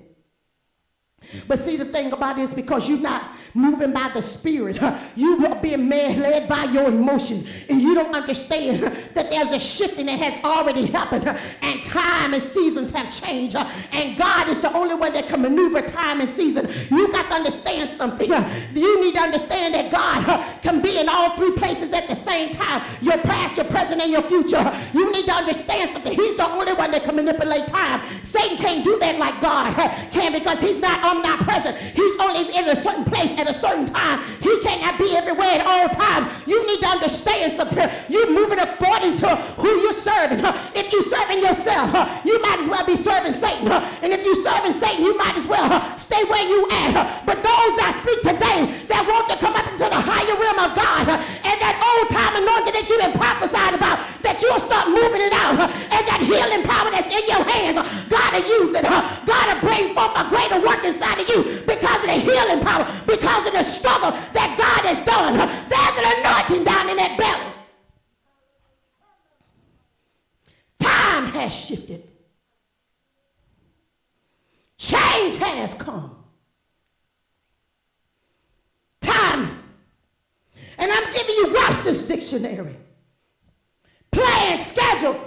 But 1.48 1.58
see, 1.58 1.76
the 1.76 1.84
thing 1.84 2.12
about 2.12 2.38
it 2.38 2.42
is 2.42 2.54
because 2.54 2.88
you're 2.88 3.00
not 3.00 3.34
moving 3.54 3.92
by 3.92 4.10
the 4.14 4.22
Spirit, 4.22 4.78
you 5.16 5.44
are 5.46 5.56
being 5.56 5.88
led 5.88 6.48
by 6.48 6.64
your 6.64 6.88
emotions, 6.88 7.48
and 7.68 7.80
you 7.80 7.94
don't 7.94 8.14
understand 8.14 8.82
that 8.82 9.30
there's 9.30 9.50
a 9.50 9.58
shifting 9.58 10.06
that 10.06 10.20
has 10.20 10.44
already 10.44 10.86
happened, 10.86 11.26
and 11.62 11.82
time 11.82 12.34
and 12.34 12.42
seasons 12.42 12.90
have 12.90 13.10
changed, 13.10 13.56
and 13.92 14.16
God 14.16 14.48
is 14.48 14.60
the 14.60 14.72
only 14.74 14.94
one 14.94 15.14
that 15.14 15.26
can 15.26 15.42
maneuver 15.42 15.80
time 15.80 16.20
and 16.20 16.30
season. 16.30 16.68
You 16.90 17.10
got 17.10 17.28
to 17.28 17.34
understand 17.34 17.88
something. 17.88 18.30
You 18.74 19.00
need 19.00 19.14
to 19.14 19.20
understand 19.20 19.74
that 19.74 19.90
God 19.90 20.62
can 20.62 20.82
be 20.82 20.98
in 20.98 21.08
all 21.08 21.36
three 21.36 21.52
places 21.52 21.92
at 21.92 22.08
the 22.08 22.14
same 22.14 22.52
time 22.52 22.82
your 23.00 23.18
past, 23.18 23.56
your 23.56 23.66
present, 23.66 24.02
and 24.02 24.12
your 24.12 24.22
future. 24.22 24.70
You 24.92 25.10
need 25.12 25.24
to 25.26 25.32
understand 25.32 25.90
something. 25.90 26.12
He's 26.12 26.36
the 26.36 26.48
only 26.48 26.74
one 26.74 26.90
that 26.90 27.04
can 27.04 27.16
manipulate 27.16 27.66
time. 27.68 28.02
Satan 28.22 28.58
can't 28.58 28.84
do 28.84 28.98
that 29.00 29.18
like 29.18 29.40
God 29.40 29.74
can 30.12 30.32
because 30.32 30.60
he's 30.60 30.78
not 30.78 31.05
omnipresent. 31.06 31.76
He's 31.94 32.18
only 32.18 32.50
in 32.50 32.68
a 32.68 32.76
certain 32.76 33.04
place 33.04 33.38
at 33.38 33.48
a 33.48 33.54
certain 33.54 33.86
time. 33.86 34.22
He 34.42 34.58
cannot 34.60 34.98
be 34.98 35.14
everywhere 35.16 35.62
at 35.62 35.66
all 35.66 35.88
times. 35.88 36.26
You 36.46 36.66
need 36.66 36.80
to 36.80 36.88
understand 36.88 37.52
something. 37.54 37.88
You're 38.08 38.30
moving 38.30 38.58
according 38.58 39.16
to 39.22 39.28
who 39.62 39.70
you're 39.80 39.94
serving. 39.94 40.42
If 40.74 40.92
you're 40.92 41.06
serving 41.06 41.40
yourself, 41.40 41.94
you 42.24 42.42
might 42.42 42.58
as 42.58 42.68
well 42.68 42.84
be 42.84 42.96
serving 42.96 43.34
Satan. 43.34 43.70
And 43.70 44.12
if 44.12 44.24
you're 44.24 44.42
serving 44.42 44.74
Satan, 44.74 45.04
you 45.04 45.16
might 45.16 45.36
as 45.36 45.46
well 45.46 45.70
stay 45.98 46.22
where 46.24 46.42
you 46.42 46.66
at. 46.90 47.22
But 47.24 47.42
those 47.42 47.72
that 47.78 47.94
speak 48.02 48.20
today 48.26 48.66
that 48.90 49.06
want 49.06 49.30
to 49.30 49.36
come 49.38 49.54
up 49.54 49.66
into 49.70 49.86
the 49.86 50.00
higher 50.00 50.36
realm 50.36 50.58
of 50.58 50.74
God 50.74 51.06
and 51.06 51.56
that 51.62 51.76
old 51.78 52.08
time 52.10 52.34
anointing 52.42 52.74
that 52.74 52.86
you've 52.90 53.02
been 53.02 53.14
prophesied 53.14 53.74
about, 53.74 54.02
that 54.22 54.42
you'll 54.42 54.62
start 54.62 54.90
moving 54.90 55.22
it 55.22 55.34
out 55.34 55.54
and 55.70 56.02
that 56.06 56.20
healing 56.22 56.66
power 56.66 56.90
that's 56.90 57.12
in 57.12 57.24
your 57.30 57.42
hands, 57.46 57.78
God 58.10 58.28
will 58.34 58.46
use 58.46 58.74
it. 58.74 58.82
God 58.82 59.44
will 59.50 59.62
bring 59.62 59.94
forth 59.94 60.14
a 60.16 60.24
greater 60.30 60.58
work 60.62 60.82
inside 60.96 61.20
of 61.20 61.28
you 61.28 61.42
because 61.66 62.00
of 62.00 62.06
the 62.06 62.12
healing 62.12 62.64
power, 62.64 62.86
because 63.06 63.46
of 63.46 63.52
the 63.52 63.62
struggle 63.62 64.10
that 64.10 64.56
God 64.56 64.88
has 64.88 65.04
done. 65.04 65.36
There's 65.36 65.96
an 65.98 66.06
anointing 66.20 66.64
down 66.64 66.90
in 66.90 66.96
that 66.96 67.18
belly. 67.18 67.52
Time 70.78 71.26
has 71.32 71.54
shifted. 71.54 72.02
Change 74.78 75.36
has 75.36 75.74
come. 75.74 76.16
Time. 79.00 79.62
And 80.78 80.92
I'm 80.92 81.12
giving 81.12 81.34
you 81.34 81.52
Webster's 81.52 82.04
dictionary. 82.04 82.76
Plan, 84.10 84.58
schedule, 84.58 85.18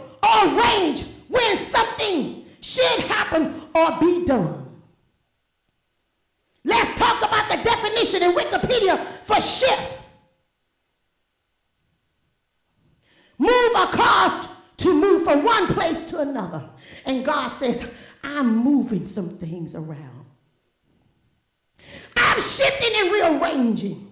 arrange 0.44 1.04
when 1.28 1.58
something 1.58 2.46
should 2.62 3.00
happen 3.02 3.62
or 3.74 4.00
be 4.00 4.26
done. 4.26 4.69
Talk 7.10 7.28
about 7.28 7.50
the 7.50 7.64
definition 7.64 8.22
in 8.22 8.34
Wikipedia 8.34 9.04
for 9.24 9.42
shift. 9.42 9.98
Move 13.40 13.74
cause 13.74 14.48
to 14.78 14.94
move 14.94 15.24
from 15.24 15.44
one 15.44 15.66
place 15.74 16.04
to 16.04 16.20
another. 16.20 16.70
And 17.06 17.26
God 17.26 17.50
says, 17.50 17.90
I'm 18.24 18.58
moving 18.58 19.08
some 19.08 19.38
things 19.38 19.74
around. 19.74 20.26
I'm 22.16 22.42
shifting 22.42 22.92
and 22.98 23.12
rearranging. 23.12 24.12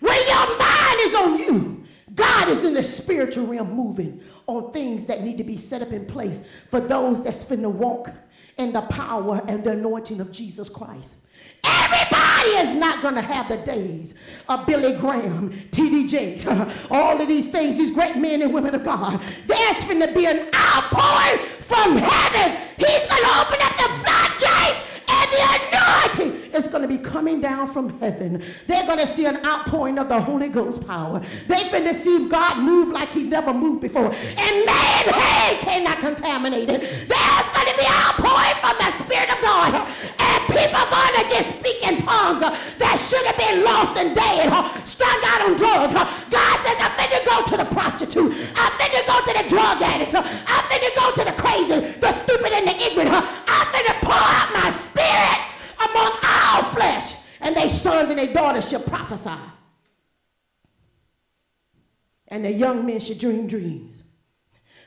When 0.00 0.18
your 0.26 0.58
mind 0.58 0.98
is 1.00 1.14
on 1.14 1.38
you, 1.38 1.84
God 2.14 2.48
is 2.48 2.64
in 2.64 2.74
the 2.74 2.82
spiritual 2.82 3.46
realm 3.46 3.72
moving 3.72 4.20
on 4.46 4.70
things 4.70 5.06
that 5.06 5.22
need 5.22 5.38
to 5.38 5.44
be 5.44 5.56
set 5.56 5.80
up 5.80 5.92
in 5.92 6.04
place 6.04 6.42
for 6.68 6.78
those 6.78 7.24
that's 7.24 7.42
finna 7.42 7.70
walk 7.70 8.10
in 8.58 8.72
the 8.72 8.82
power 8.82 9.42
and 9.48 9.64
the 9.64 9.70
anointing 9.70 10.20
of 10.20 10.30
Jesus 10.30 10.68
Christ. 10.68 11.16
Everybody 11.64 12.50
is 12.50 12.70
not 12.72 13.02
going 13.02 13.14
to 13.14 13.22
have 13.22 13.48
the 13.48 13.56
days 13.58 14.14
of 14.48 14.66
Billy 14.66 14.96
Graham, 14.98 15.52
T.D. 15.70 16.08
Jakes, 16.08 16.46
all 16.90 17.20
of 17.20 17.28
these 17.28 17.48
things, 17.48 17.78
these 17.78 17.90
great 17.90 18.16
men 18.16 18.42
and 18.42 18.52
women 18.52 18.74
of 18.74 18.84
God. 18.84 19.20
There's 19.46 19.84
going 19.84 20.00
to 20.00 20.12
be 20.12 20.26
an 20.26 20.48
outpouring 20.54 21.38
from 21.60 21.96
heaven. 21.96 22.58
He's 22.76 23.06
going 23.06 23.22
to 23.22 23.40
open 23.40 23.58
up 23.62 23.76
the 23.76 23.88
floodgates 24.02 25.02
and 25.08 25.30
the 25.32 26.26
anointing 26.26 26.41
is 26.54 26.68
going 26.68 26.82
to 26.82 26.88
be 26.88 26.98
coming 26.98 27.40
down 27.40 27.66
from 27.66 27.98
heaven. 28.00 28.42
They're 28.66 28.86
going 28.86 28.98
to 28.98 29.06
see 29.06 29.26
an 29.26 29.44
outpouring 29.44 29.98
of 29.98 30.08
the 30.08 30.20
Holy 30.20 30.48
Ghost 30.48 30.86
power. 30.86 31.20
Going 31.72 31.84
to 31.84 31.94
see 31.94 32.28
God 32.28 32.62
move 32.62 32.88
like 32.88 33.10
he 33.10 33.24
never 33.24 33.52
moved 33.54 33.80
before. 33.80 34.04
And 34.04 34.66
man, 34.66 35.04
hey, 35.08 35.56
cannot 35.60 35.98
contaminate 35.98 36.68
it. 36.68 36.80
There's 36.80 37.48
going 37.48 37.66
to 37.66 37.76
be 37.78 37.86
outpouring 37.88 38.56
from 38.60 38.76
the 38.76 38.92
Spirit 39.02 39.32
of 39.32 39.40
God. 39.40 39.88
And 40.20 40.40
people 40.46 40.84
going 40.92 41.14
to 41.16 41.24
just 41.32 41.58
speak 41.58 41.82
in 41.82 41.96
tongues 41.96 42.40
that 42.40 42.96
should 43.00 43.24
have 43.24 43.38
been 43.38 43.64
lost 43.64 43.96
and 43.96 44.14
dead, 44.14 44.52
strung 44.86 45.18
out 45.24 45.42
on 45.48 45.56
drugs. 45.56 45.96
Prophesy. 59.22 59.50
And 62.28 62.44
the 62.44 62.52
young 62.52 62.86
men 62.86 63.00
should 63.00 63.18
dream 63.18 63.46
dreams. 63.46 64.01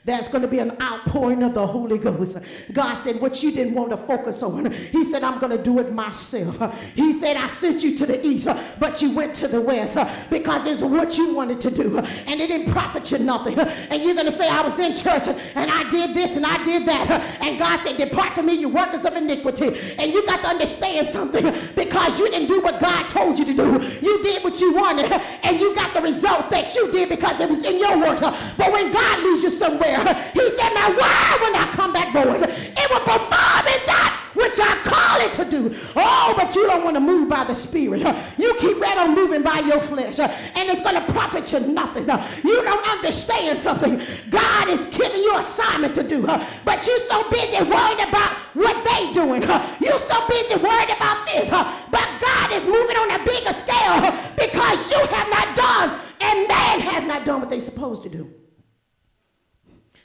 There's 0.06 0.28
going 0.28 0.42
to 0.42 0.48
be 0.48 0.60
an 0.60 0.70
outpouring 0.80 1.42
of 1.42 1.52
the 1.52 1.66
Holy 1.66 1.98
Ghost. 1.98 2.38
God 2.72 2.94
said, 2.94 3.20
What 3.20 3.42
you 3.42 3.50
didn't 3.50 3.74
want 3.74 3.90
to 3.90 3.96
focus 3.96 4.40
on, 4.42 4.70
He 4.70 5.02
said, 5.02 5.24
I'm 5.24 5.40
going 5.40 5.54
to 5.56 5.62
do 5.62 5.80
it 5.80 5.92
myself. 5.92 6.56
He 6.94 7.12
said, 7.12 7.36
I 7.36 7.48
sent 7.48 7.82
you 7.82 7.96
to 7.98 8.06
the 8.06 8.24
east, 8.24 8.46
but 8.78 9.02
you 9.02 9.12
went 9.12 9.34
to 9.36 9.48
the 9.48 9.60
west 9.60 9.98
because 10.30 10.64
it's 10.66 10.80
what 10.80 11.18
you 11.18 11.34
wanted 11.34 11.60
to 11.60 11.70
do. 11.72 11.98
And 11.98 12.40
it 12.40 12.46
didn't 12.46 12.72
profit 12.72 13.10
you 13.10 13.18
nothing. 13.18 13.58
And 13.58 14.02
you're 14.02 14.14
going 14.14 14.26
to 14.26 14.32
say, 14.32 14.48
I 14.48 14.62
was 14.62 14.78
in 14.78 14.94
church 14.94 15.26
and 15.56 15.70
I 15.70 15.88
did 15.90 16.14
this 16.14 16.36
and 16.36 16.46
I 16.46 16.62
did 16.64 16.86
that. 16.86 17.38
And 17.40 17.58
God 17.58 17.80
said, 17.80 17.96
Depart 17.96 18.32
from 18.32 18.46
me, 18.46 18.54
you 18.54 18.68
workers 18.68 19.04
of 19.04 19.16
iniquity. 19.16 19.76
And 19.98 20.12
you 20.12 20.24
got 20.26 20.40
to 20.42 20.48
understand 20.48 21.08
something 21.08 21.52
because 21.74 22.20
you 22.20 22.30
didn't 22.30 22.46
do 22.46 22.60
what 22.60 22.80
God 22.80 23.08
told 23.08 23.40
you 23.40 23.44
to 23.44 23.54
do. 23.54 23.98
You 24.00 24.22
did 24.22 24.44
what 24.44 24.60
you 24.60 24.72
wanted 24.72 25.10
and 25.42 25.58
you 25.58 25.74
got 25.74 25.92
the 25.94 26.00
results 26.00 26.46
that 26.48 26.72
you 26.76 26.92
did 26.92 27.08
because 27.08 27.40
it 27.40 27.50
was 27.50 27.64
in 27.64 27.80
your 27.80 27.98
works. 27.98 28.20
But 28.20 28.72
when 28.72 28.92
God 28.92 29.24
leads 29.24 29.42
you 29.42 29.50
somewhere, 29.50 29.95
he 30.32 30.50
said, 30.50 30.70
My 30.74 30.88
word 30.90 31.40
will 31.40 31.52
not 31.52 31.70
come 31.70 31.92
back 31.92 32.12
void. 32.12 32.42
It 32.48 32.90
will 32.90 33.00
perform 33.00 33.64
in 33.66 33.82
that 33.86 34.26
which 34.36 34.60
I 34.60 34.76
call 34.84 35.20
it 35.24 35.32
to 35.34 35.44
do. 35.50 35.74
Oh, 35.96 36.34
but 36.36 36.54
you 36.54 36.66
don't 36.66 36.84
want 36.84 36.96
to 36.96 37.00
move 37.00 37.28
by 37.28 37.44
the 37.44 37.54
Spirit. 37.54 38.02
You 38.38 38.54
keep 38.60 38.78
right 38.78 38.98
on 38.98 39.14
moving 39.14 39.42
by 39.42 39.60
your 39.60 39.80
flesh, 39.80 40.18
and 40.20 40.68
it's 40.68 40.82
going 40.82 40.94
to 40.94 41.12
profit 41.12 41.50
you 41.52 41.60
nothing. 41.60 42.04
You 42.44 42.62
don't 42.62 42.88
understand 42.88 43.58
something. 43.58 44.00
God 44.30 44.68
is 44.68 44.86
giving 44.86 45.22
you 45.22 45.36
assignment 45.38 45.94
to 45.94 46.02
do, 46.02 46.22
but 46.64 46.86
you're 46.86 46.98
so 47.00 47.28
busy 47.30 47.62
worried 47.64 48.00
about 48.06 48.32
what 48.54 48.76
they 48.84 49.12
doing. 49.12 49.42
You're 49.42 49.98
so 49.98 50.26
busy 50.28 50.56
worried 50.56 50.92
about 50.94 51.26
this, 51.26 51.50
but 51.50 52.08
God 52.20 52.52
is 52.52 52.64
moving 52.64 52.96
on 52.96 53.20
a 53.20 53.24
bigger 53.24 53.52
scale 53.52 54.12
because 54.36 54.90
you 54.90 54.98
have 54.98 55.28
not 55.30 55.56
done 55.56 56.00
and 56.20 56.48
man 56.48 56.80
has 56.80 57.04
not 57.04 57.24
done 57.24 57.40
what 57.40 57.50
they're 57.50 57.60
supposed 57.60 58.02
to 58.02 58.08
do. 58.08 58.32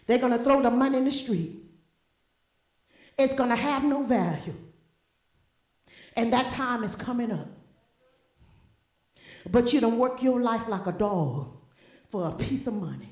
They're 0.07 0.17
going 0.17 0.37
to 0.37 0.43
throw 0.43 0.61
the 0.61 0.71
money 0.71 0.97
in 0.97 1.05
the 1.05 1.11
street. 1.11 1.57
It's 3.17 3.33
going 3.33 3.49
to 3.49 3.55
have 3.55 3.83
no 3.83 4.03
value. 4.03 4.55
And 6.15 6.33
that 6.33 6.49
time 6.49 6.83
is 6.83 6.95
coming 6.95 7.31
up. 7.31 7.47
But 9.49 9.73
you 9.73 9.79
don't 9.79 9.97
work 9.97 10.21
your 10.21 10.41
life 10.41 10.67
like 10.67 10.87
a 10.87 10.91
dog 10.91 11.55
for 12.07 12.27
a 12.27 12.31
piece 12.31 12.67
of 12.67 12.73
money. 12.73 13.10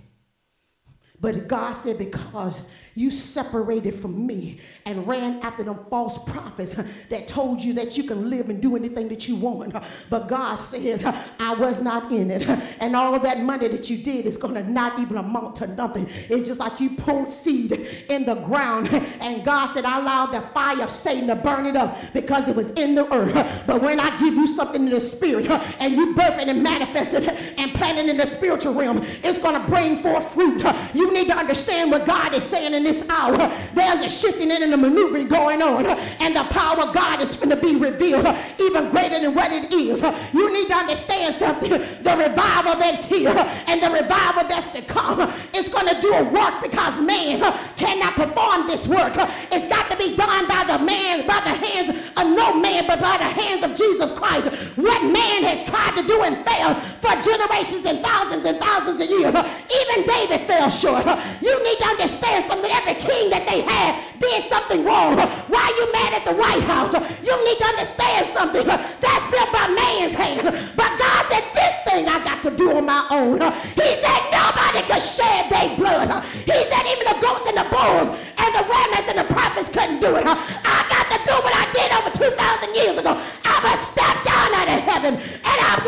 But 1.21 1.47
God 1.47 1.73
said, 1.73 1.97
because 1.97 2.61
you 2.95 3.11
separated 3.11 3.95
from 3.95 4.25
me 4.27 4.59
and 4.85 5.07
ran 5.07 5.39
after 5.41 5.63
them 5.63 5.79
false 5.89 6.17
prophets 6.17 6.75
that 7.09 7.27
told 7.27 7.61
you 7.61 7.73
that 7.73 7.97
you 7.97 8.03
can 8.03 8.29
live 8.29 8.49
and 8.49 8.61
do 8.61 8.75
anything 8.75 9.07
that 9.07 9.27
you 9.27 9.35
want. 9.37 9.73
But 10.09 10.27
God 10.27 10.57
says, 10.57 11.05
I 11.39 11.53
was 11.55 11.79
not 11.79 12.11
in 12.11 12.29
it. 12.29 12.47
And 12.79 12.95
all 12.95 13.17
that 13.19 13.41
money 13.41 13.69
that 13.69 13.89
you 13.89 13.97
did 13.97 14.25
is 14.25 14.35
going 14.35 14.55
to 14.55 14.69
not 14.69 14.99
even 14.99 15.17
amount 15.17 15.55
to 15.57 15.67
nothing. 15.67 16.07
It's 16.09 16.47
just 16.47 16.59
like 16.59 16.79
you 16.79 16.97
pulled 16.97 17.31
seed 17.31 17.71
in 18.09 18.25
the 18.25 18.35
ground. 18.35 18.89
And 19.21 19.45
God 19.45 19.67
said, 19.73 19.85
I 19.85 19.99
allowed 19.99 20.31
the 20.31 20.41
fire 20.41 20.83
of 20.83 20.89
Satan 20.89 21.27
to 21.27 21.35
burn 21.35 21.67
it 21.67 21.77
up 21.77 21.97
because 22.13 22.49
it 22.49 22.55
was 22.55 22.71
in 22.71 22.95
the 22.95 23.13
earth. 23.13 23.63
But 23.65 23.81
when 23.81 23.99
I 23.99 24.17
give 24.19 24.33
you 24.33 24.47
something 24.47 24.85
in 24.85 24.89
the 24.89 25.01
spirit 25.01 25.49
and 25.79 25.95
you 25.95 26.15
birth 26.15 26.37
it 26.39 26.49
and 26.49 26.61
manifest 26.61 27.13
it 27.13 27.29
and 27.57 27.73
plant 27.73 27.97
it 27.97 28.09
in 28.09 28.17
the 28.17 28.25
spiritual 28.25 28.73
realm, 28.73 28.99
it's 29.01 29.37
going 29.37 29.61
to 29.61 29.67
bring 29.69 29.95
forth 29.97 30.33
fruit. 30.33 30.61
You 30.93 31.08
need 31.13 31.27
to 31.27 31.37
understand 31.37 31.91
what 31.91 32.05
God 32.05 32.33
is 32.33 32.43
saying 32.43 32.73
in 32.73 32.83
this 32.83 33.07
hour, 33.09 33.37
there's 33.73 34.03
a 34.03 34.09
shifting 34.09 34.51
and 34.51 34.73
a 34.73 34.77
maneuvering 34.77 35.27
going 35.27 35.61
on, 35.61 35.85
and 35.85 36.35
the 36.35 36.43
power 36.45 36.81
of 36.87 36.93
God 36.93 37.21
is 37.21 37.35
going 37.35 37.49
to 37.49 37.55
be 37.55 37.75
revealed 37.75 38.27
even 38.59 38.89
greater 38.89 39.19
than 39.19 39.33
what 39.35 39.51
it 39.51 39.71
is. 39.73 40.01
You 40.33 40.51
need 40.53 40.67
to 40.67 40.75
understand 40.75 41.35
something. 41.35 41.69
The 41.69 42.15
revival 42.17 42.75
that's 42.75 43.05
here 43.05 43.33
and 43.67 43.81
the 43.81 43.89
revival 43.89 44.43
that's 44.47 44.67
to 44.69 44.81
come 44.81 45.21
is 45.53 45.69
going 45.69 45.87
to 45.87 46.01
do 46.01 46.13
a 46.13 46.23
work 46.23 46.61
because 46.61 46.99
man 46.99 47.39
cannot 47.75 48.13
perform 48.13 48.67
this 48.67 48.87
work. 48.87 49.13
It's 49.51 49.67
got 49.67 49.89
to 49.91 49.97
be 49.97 50.15
done 50.15 50.47
by 50.47 50.63
the 50.67 50.83
man, 50.83 51.27
by 51.27 51.39
the 51.41 51.55
hands 51.55 51.89
of 51.89 52.27
no 52.27 52.53
man, 52.59 52.85
but 52.87 52.99
by 52.99 53.17
the 53.17 53.23
hands 53.23 53.63
of 53.63 53.75
Jesus 53.75 54.11
Christ. 54.11 54.47
What 54.77 55.03
man 55.03 55.43
has 55.43 55.63
tried 55.79 56.01
to 56.01 56.07
do 56.07 56.21
and 56.23 56.35
failed 56.37 56.77
for 56.99 57.13
generations 57.21 57.85
and 57.85 57.99
thousands 57.99 58.45
and 58.45 58.57
thousands 58.59 58.99
of 59.01 59.07
years. 59.09 59.33
Even 59.33 60.05
David 60.05 60.41
fell 60.41 60.69
short. 60.69 61.05
You 61.41 61.55
need 61.63 61.77
to 61.79 61.87
understand 61.87 62.45
something. 62.45 62.71
Every 62.71 62.95
king 62.95 63.29
that 63.29 63.47
they 63.47 63.61
had 63.61 63.95
did 64.19 64.43
something 64.43 64.83
wrong. 64.83 65.15
Why 65.47 65.63
are 65.63 65.75
you 65.79 65.91
mad 65.93 66.11
at 66.13 66.25
the 66.25 66.35
White 66.35 66.63
House? 66.67 66.93
You 67.23 67.33
need 67.45 67.57
to 67.57 67.67
understand 67.71 68.27
something. 68.27 68.65
That's 68.67 69.25
built 69.31 69.51
by 69.51 69.67
man's 69.71 70.13
hand. 70.13 70.43
But 70.75 70.91
God 70.99 71.21
said, 71.31 71.43
this 71.55 71.73
thing 71.87 72.07
I 72.07 72.19
got 72.23 72.43
to 72.43 72.51
do 72.51 72.75
on 72.75 72.85
my 72.85 73.05
own. 73.09 73.39
He 73.39 73.89
said, 74.03 74.21
nobody 74.31 74.83
could 74.83 75.03
shed 75.03 75.47
their 75.49 75.75
blood. 75.79 76.23
He 76.43 76.59
said, 76.67 76.83
even 76.91 77.05
the 77.07 77.17
goats 77.23 77.47
and 77.47 77.57
the 77.57 77.67
bulls 77.71 78.07
and 78.11 78.49
the 78.55 78.63
rabbits 78.67 79.07
and 79.07 79.17
the 79.19 79.27
prophets 79.31 79.69
couldn't 79.69 79.99
do 79.99 80.15
it. 80.19 80.23
I 80.27 80.88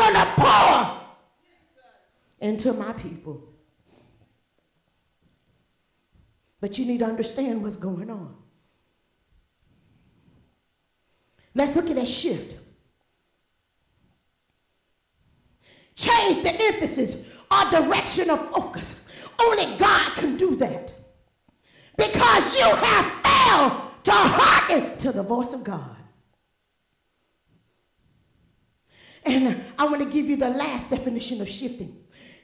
going 0.02 0.14
to 0.14 0.32
pour 0.36 1.00
into 2.40 2.72
my 2.72 2.92
people. 2.92 3.40
But 6.60 6.78
you 6.78 6.86
need 6.86 6.98
to 6.98 7.06
understand 7.06 7.62
what's 7.62 7.76
going 7.76 8.10
on. 8.10 8.34
Let's 11.54 11.76
look 11.76 11.90
at 11.90 11.96
that 11.96 12.08
shift. 12.08 12.56
Change 15.94 16.42
the 16.42 16.54
emphasis 16.54 17.16
or 17.50 17.70
direction 17.70 18.30
of 18.30 18.50
focus. 18.50 18.94
Only 19.40 19.76
God 19.76 20.14
can 20.14 20.36
do 20.36 20.56
that. 20.56 20.92
Because 21.96 22.56
you 22.56 22.64
have 22.64 23.06
failed 23.06 23.72
to 24.04 24.12
hearken 24.12 24.96
to 24.98 25.12
the 25.12 25.22
voice 25.22 25.52
of 25.52 25.62
God. 25.62 25.91
And 29.24 29.62
I 29.78 29.84
want 29.84 30.02
to 30.02 30.08
give 30.08 30.26
you 30.26 30.36
the 30.36 30.50
last 30.50 30.90
definition 30.90 31.40
of 31.40 31.48
shifting 31.48 32.02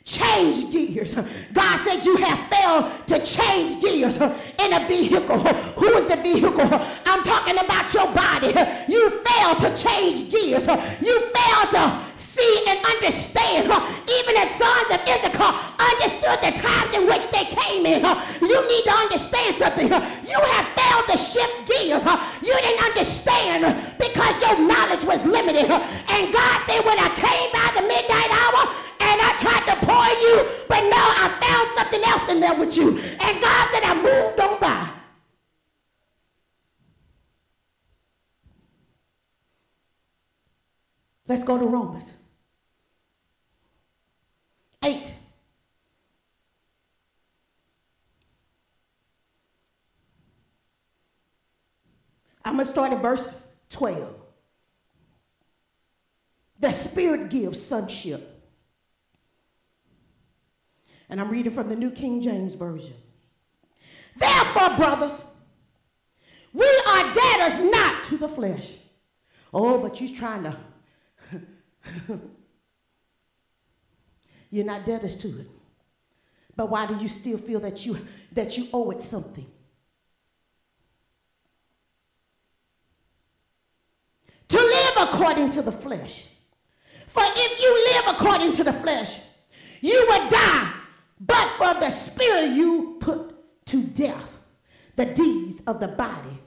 change 0.09 0.73
gears. 0.73 1.14
God 1.53 1.81
said 1.81 2.05
you 2.05 2.17
have 2.17 2.49
failed 2.49 3.07
to 3.09 3.19
change 3.25 3.81
gears 3.81 4.17
in 4.19 4.73
a 4.73 4.87
vehicle. 4.88 5.38
Who 5.38 5.93
is 5.95 6.07
the 6.07 6.17
vehicle? 6.17 6.69
I'm 7.05 7.23
talking 7.23 7.59
about 7.59 7.93
your 7.93 8.07
body. 8.14 8.49
You 8.91 9.11
failed 9.11 9.59
to 9.61 9.77
change 9.77 10.31
gears. 10.31 10.67
You 11.03 11.21
failed 11.21 11.71
to 11.73 12.01
see 12.38 12.62
and 12.70 12.79
understand. 12.87 13.66
Even 13.66 14.33
the 14.38 14.46
sons 14.55 14.88
of 14.94 15.01
Issachar 15.03 15.51
understood 15.74 16.38
the 16.38 16.53
times 16.55 16.94
in 16.94 17.05
which 17.11 17.27
they 17.35 17.44
came 17.51 17.85
in. 17.85 18.07
You 18.40 18.59
need 18.70 18.85
to 18.87 18.94
understand 18.94 19.57
something. 19.57 19.88
You 19.90 20.38
have 20.55 20.66
failed 20.79 21.07
to 21.11 21.16
shift 21.18 21.66
gears. 21.66 22.07
You 22.46 22.55
didn't 22.55 22.85
understand 22.87 23.66
because 23.98 24.35
your 24.42 24.57
knowledge 24.62 25.05
was 25.05 25.27
limited. 25.27 25.66
And 25.66 26.22
God 26.33 26.57
said, 26.66 26.81
when 26.87 26.98
I 26.98 27.11
came 27.18 27.48
by 27.51 27.68
the 27.74 27.85
midnight 27.87 28.31
hour, 28.31 28.62
and 29.01 29.20
I 29.22 29.33
tried 29.40 29.64
to 29.70 29.77
pour 29.87 30.09
you, 30.24 30.37
but 30.68 30.83
no, 30.83 30.98
I 30.98 31.27
found 31.42 31.66
something 31.79 32.03
else 32.05 32.29
in 32.31 32.40
there 32.40 32.55
with 32.59 32.77
you. 32.77 32.90
And 33.20 33.40
God 33.40 33.68
said, 33.72 33.83
I 33.85 33.94
moved 33.94 34.40
on 34.40 34.61
by. 34.61 34.90
Let's 41.27 41.44
go 41.44 41.59
to 41.59 41.66
Romans 41.66 42.12
8. 44.85 45.12
I'm 52.45 52.55
going 52.55 52.67
to 52.67 52.73
start 52.73 52.93
at 52.93 53.03
verse 53.03 53.33
12. 53.71 54.14
The 56.61 56.71
Spirit 56.73 57.31
gives 57.31 57.61
sonship 57.61 58.38
and 61.11 61.21
I'm 61.21 61.31
reading 61.31 61.53
from 61.53 61.69
the 61.69 61.77
New 61.77 61.91
King 61.91 62.21
James 62.21 62.55
Version. 62.55 62.95
Therefore, 64.17 64.77
brothers, 64.77 65.23
we 66.53 66.67
are 66.88 67.14
debtors 67.14 67.71
not 67.71 68.05
to 68.05 68.17
the 68.17 68.29
flesh. 68.29 68.75
Oh, 69.53 69.79
but 69.79 70.01
you're 70.01 70.17
trying 70.17 70.45
to. 70.45 70.57
you're 74.51 74.65
not 74.65 74.87
debtors 74.87 75.17
to 75.17 75.29
it. 75.29 75.47
But 76.57 76.71
why 76.71 76.87
do 76.87 76.97
you 76.97 77.09
still 77.09 77.39
feel 77.39 77.61
that 77.61 77.87
you 77.87 77.99
that 78.33 78.57
you 78.59 78.69
owe 78.73 78.91
it 78.91 79.01
something? 79.01 79.47
To 84.49 84.57
live 84.57 85.09
according 85.09 85.51
to 85.51 85.63
the 85.63 85.73
flesh. 85.73 86.27
For 87.07 87.23
if 87.25 87.63
you 87.63 87.93
live 87.93 88.17
according 88.17 88.53
to 88.55 88.65
the 88.65 88.73
flesh, 88.73 89.21
you 89.81 90.07
will 90.09 90.29
die 90.29 90.73
but 91.21 91.49
for 91.51 91.75
the 91.75 91.91
spirit 91.91 92.53
you 92.53 92.97
put 93.01 93.35
to 93.67 93.83
death, 93.83 94.37
the 94.97 95.07
deeds 95.07 95.61
of 95.67 95.81
the 95.81 95.89
body, 95.89 96.39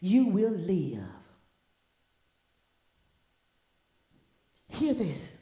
you 0.00 0.26
will 0.26 0.52
live. 0.52 1.02
Hear 4.68 4.94
this. 4.94 5.37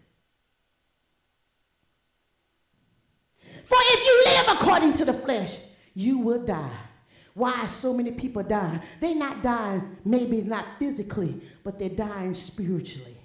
For 3.67 3.77
if 3.79 4.07
you 4.07 4.25
live 4.27 4.57
according 4.57 4.93
to 4.95 5.05
the 5.05 5.13
flesh, 5.13 5.57
you 5.93 6.19
will 6.19 6.45
die. 6.45 6.71
Why 7.35 7.67
so 7.67 7.93
many 7.93 8.13
people 8.13 8.45
dying? 8.45 8.81
They're 9.01 9.15
not 9.15 9.43
dying, 9.43 9.99
maybe 10.05 10.41
not 10.41 10.65
physically, 10.79 11.41
but 11.65 11.79
they're 11.79 11.89
dying 11.89 12.33
spiritually. 12.33 13.17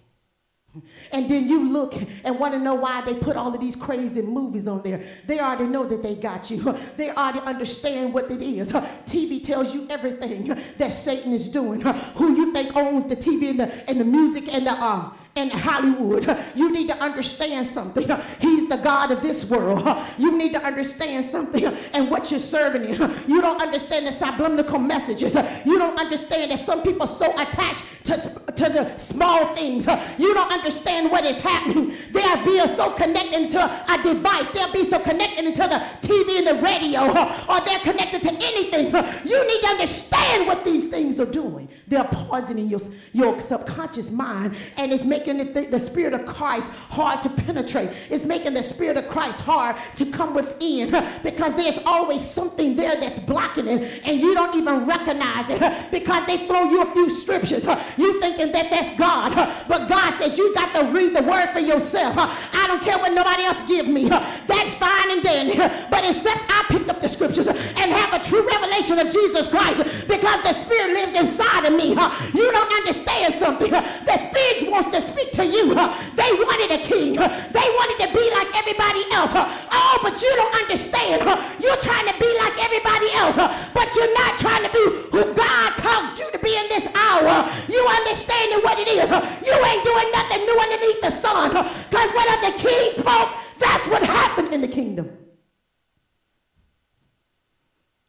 And 1.12 1.30
then 1.30 1.48
you 1.48 1.70
look 1.70 1.94
and 2.24 2.40
want 2.40 2.54
to 2.54 2.60
know 2.60 2.76
why 2.76 3.02
they 3.02 3.14
put 3.14 3.36
all 3.36 3.54
of 3.54 3.60
these 3.60 3.76
crazy 3.76 4.22
movies 4.22 4.68
on 4.68 4.82
there. 4.82 5.04
They 5.28 5.40
already 5.40 5.68
know 5.68 5.86
that 5.86 6.02
they 6.02 6.16
got 6.16 6.50
you. 6.50 6.76
They 6.98 7.12
already 7.12 7.40
understand 7.42 8.14
what 8.14 8.32
it 8.32 8.42
is. 8.42 8.72
TV 8.72 9.44
tells 9.44 9.74
you 9.74 9.86
everything 9.90 10.46
that 10.78 10.94
Satan 10.94 11.34
is 11.34 11.50
doing. 11.50 11.82
Who 11.82 12.36
you 12.36 12.54
think 12.54 12.76
owns 12.76 13.06
the 13.06 13.16
TV 13.16 13.50
and 13.50 13.60
the, 13.60 13.90
and 13.90 14.00
the 14.00 14.06
music 14.06 14.54
and 14.54 14.66
the 14.66 14.72
um, 14.72 15.16
in 15.36 15.50
Hollywood. 15.50 16.26
You 16.56 16.72
need 16.72 16.90
to 16.90 16.98
understand 17.02 17.66
something. 17.68 18.08
He's 18.40 18.68
the 18.68 18.78
God 18.78 19.12
of 19.12 19.22
this 19.22 19.46
world. 19.46 19.82
You 20.18 20.38
need 20.38 20.54
to 20.54 20.64
understand 20.64 21.26
something 21.26 21.66
and 21.94 22.12
what 22.12 22.32
you're 22.32 22.40
serving 22.40 22.94
him. 22.94 23.12
You 23.28 23.42
don't 23.42 23.62
understand 23.62 24.08
the 24.08 24.12
subliminal 24.12 24.80
messages. 24.80 25.36
You 25.66 25.80
don't 25.80 26.00
understand 26.00 26.52
that 26.52 26.60
some 26.60 26.84
people 26.84 27.04
are 27.04 27.16
so 27.16 27.32
attached 27.42 27.84
to, 28.06 28.14
to 28.14 28.70
the 28.70 28.98
small 28.98 29.54
things. 29.54 29.88
You 30.18 30.34
don't 30.34 30.52
understand 30.52 31.12
what 31.12 31.24
is 31.24 31.40
happening. 31.40 31.96
They'll 32.12 32.46
be 32.46 32.60
so 32.76 32.92
connected 32.92 33.50
to 33.50 33.64
a 33.64 34.04
device. 34.04 34.50
They'll 34.50 34.74
be 34.74 34.84
so 34.84 35.00
connected 35.00 35.56
to 35.56 35.62
the 35.62 35.82
TV 36.02 36.40
and 36.40 36.48
the 36.48 36.62
radio 36.62 37.08
or 37.50 37.62
they're 37.62 37.80
connected 37.80 38.22
to 38.24 38.32
anything. 38.32 38.88
You 39.26 39.48
need 39.48 39.62
to 39.62 39.68
understand 39.68 40.48
what 40.48 40.66
these 40.66 40.86
things 40.86 41.20
are 41.20 41.26
doing. 41.26 41.70
They're 41.88 42.04
poisoning 42.04 42.68
your, 42.68 42.82
your 43.14 43.40
subconscious 43.40 44.12
mind 44.12 44.56
and 44.78 44.92
it's 44.92 45.04
making 45.04 45.21
making 45.22 45.54
the, 45.54 45.62
the 45.68 45.80
Spirit 45.80 46.14
of 46.14 46.26
Christ 46.26 46.70
hard 46.90 47.22
to 47.22 47.30
penetrate. 47.30 47.90
It's 48.10 48.26
making 48.26 48.54
the 48.54 48.64
Spirit 48.64 48.98
of 48.98 49.08
Christ 49.08 49.42
hard 49.42 49.76
to 49.96 50.06
come 50.06 50.34
within 50.34 50.92
because 51.24 51.56
there's 51.56 51.80
always 51.86 52.28
something 52.28 52.76
there 52.76 53.00
that's 53.00 53.20
blocking 53.20 53.68
it 53.68 54.02
and 54.04 54.20
you 54.20 54.34
don't 54.34 54.56
even 54.56 54.86
recognize 54.86 55.46
it 55.50 55.92
because 55.92 56.26
they 56.26 56.48
throw 56.48 56.64
you 56.64 56.82
a 56.82 56.92
few 56.92 57.10
scriptures. 57.10 57.66
You 57.98 58.20
thinking 58.20 58.52
that 58.52 58.70
that's 58.70 58.98
God. 58.98 59.36
But 59.68 59.88
God 59.88 60.14
says 60.16 60.38
you 60.38 60.54
got 60.56 60.74
to 60.76 60.92
read 60.92 61.16
the 61.16 61.24
word 61.24 61.50
for 61.50 61.60
yourself. 61.60 62.16
I 62.18 62.66
don't 62.68 62.82
care 62.82 62.98
what 62.98 63.14
nobody 63.14 63.44
else 63.44 63.62
give 63.64 63.88
me. 63.88 64.10
That's 64.10 64.74
fine 64.76 65.12
and 65.12 65.24
dandy. 65.24 65.58
But 65.58 66.04
except 66.06 66.42
I 66.50 66.61
pick 66.70 66.88
up 66.90 67.02
the 67.02 67.10
scriptures 67.10 67.48
and 67.48 67.92
have 67.92 68.14
a 68.14 68.24
true 68.24 68.48
revelation 68.48 69.00
of 69.00 69.12
Jesus 69.12 69.48
Christ 69.48 70.08
because 70.08 70.42
the 70.44 70.54
Spirit 70.54 70.94
lives 70.94 71.18
inside 71.18 71.66
of 71.66 71.74
me. 71.74 71.90
You 71.90 72.52
don't 72.52 72.74
understand 72.82 73.34
something. 73.34 73.72
The 73.72 74.18
Spirit 74.30 74.72
wants 74.72 74.96
to 74.96 75.02
speak 75.02 75.32
to 75.34 75.46
you. 75.46 75.74
They 76.16 76.32
wanted 76.38 76.72
a 76.72 76.82
king. 76.84 77.16
They 77.16 77.68
wanted 77.80 77.98
to 78.06 78.10
be 78.14 78.26
like 78.32 78.50
everybody 78.58 79.04
else. 79.14 79.32
Oh, 79.36 80.00
but 80.04 80.22
you 80.22 80.32
don't 80.36 80.56
understand. 80.62 81.22
You're 81.62 81.82
trying 81.82 82.08
to 82.08 82.16
be 82.20 82.30
like 82.40 82.56
everybody 82.64 83.10
else, 83.16 83.38
but 83.74 83.88
you're 83.96 84.14
not 84.14 84.38
trying 84.38 84.64
to 84.64 84.72
be 84.72 84.84
who 85.12 85.34
God 85.34 85.74
called 85.78 86.18
you 86.18 86.30
to 86.32 86.40
be 86.40 86.56
in 86.56 86.68
this 86.70 86.88
hour. 86.96 87.48
You 87.70 87.82
understanding 88.02 88.60
what 88.60 88.80
it 88.80 88.88
is. 88.88 89.10
You 89.46 89.54
ain't 89.54 89.84
doing 89.84 90.10
nothing 90.12 90.46
new 90.46 90.58
underneath 90.60 91.02
the 91.02 91.12
sun. 91.12 91.52
Because 91.52 92.10
when 92.12 92.28
the 92.42 92.58
king 92.58 92.92
spoke, 92.94 93.30
that's 93.60 93.88
what 93.88 94.04
happened 94.04 94.54
in 94.54 94.62
the 94.62 94.68
kingdom. 94.68 95.21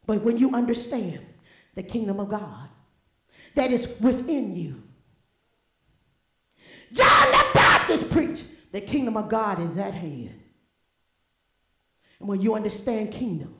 But 0.05 0.23
when 0.23 0.37
you 0.37 0.53
understand 0.53 1.25
the 1.75 1.83
kingdom 1.83 2.19
of 2.19 2.29
God 2.29 2.69
that 3.55 3.71
is 3.71 3.87
within 3.99 4.55
you, 4.55 4.83
John 6.91 7.31
the 7.31 7.45
Baptist 7.53 8.09
preached, 8.11 8.45
the 8.71 8.81
kingdom 8.81 9.17
of 9.17 9.29
God 9.29 9.59
is 9.61 9.77
at 9.77 9.93
hand. 9.93 10.39
And 12.19 12.27
when 12.27 12.41
you 12.41 12.55
understand 12.55 13.11
kingdom, 13.11 13.55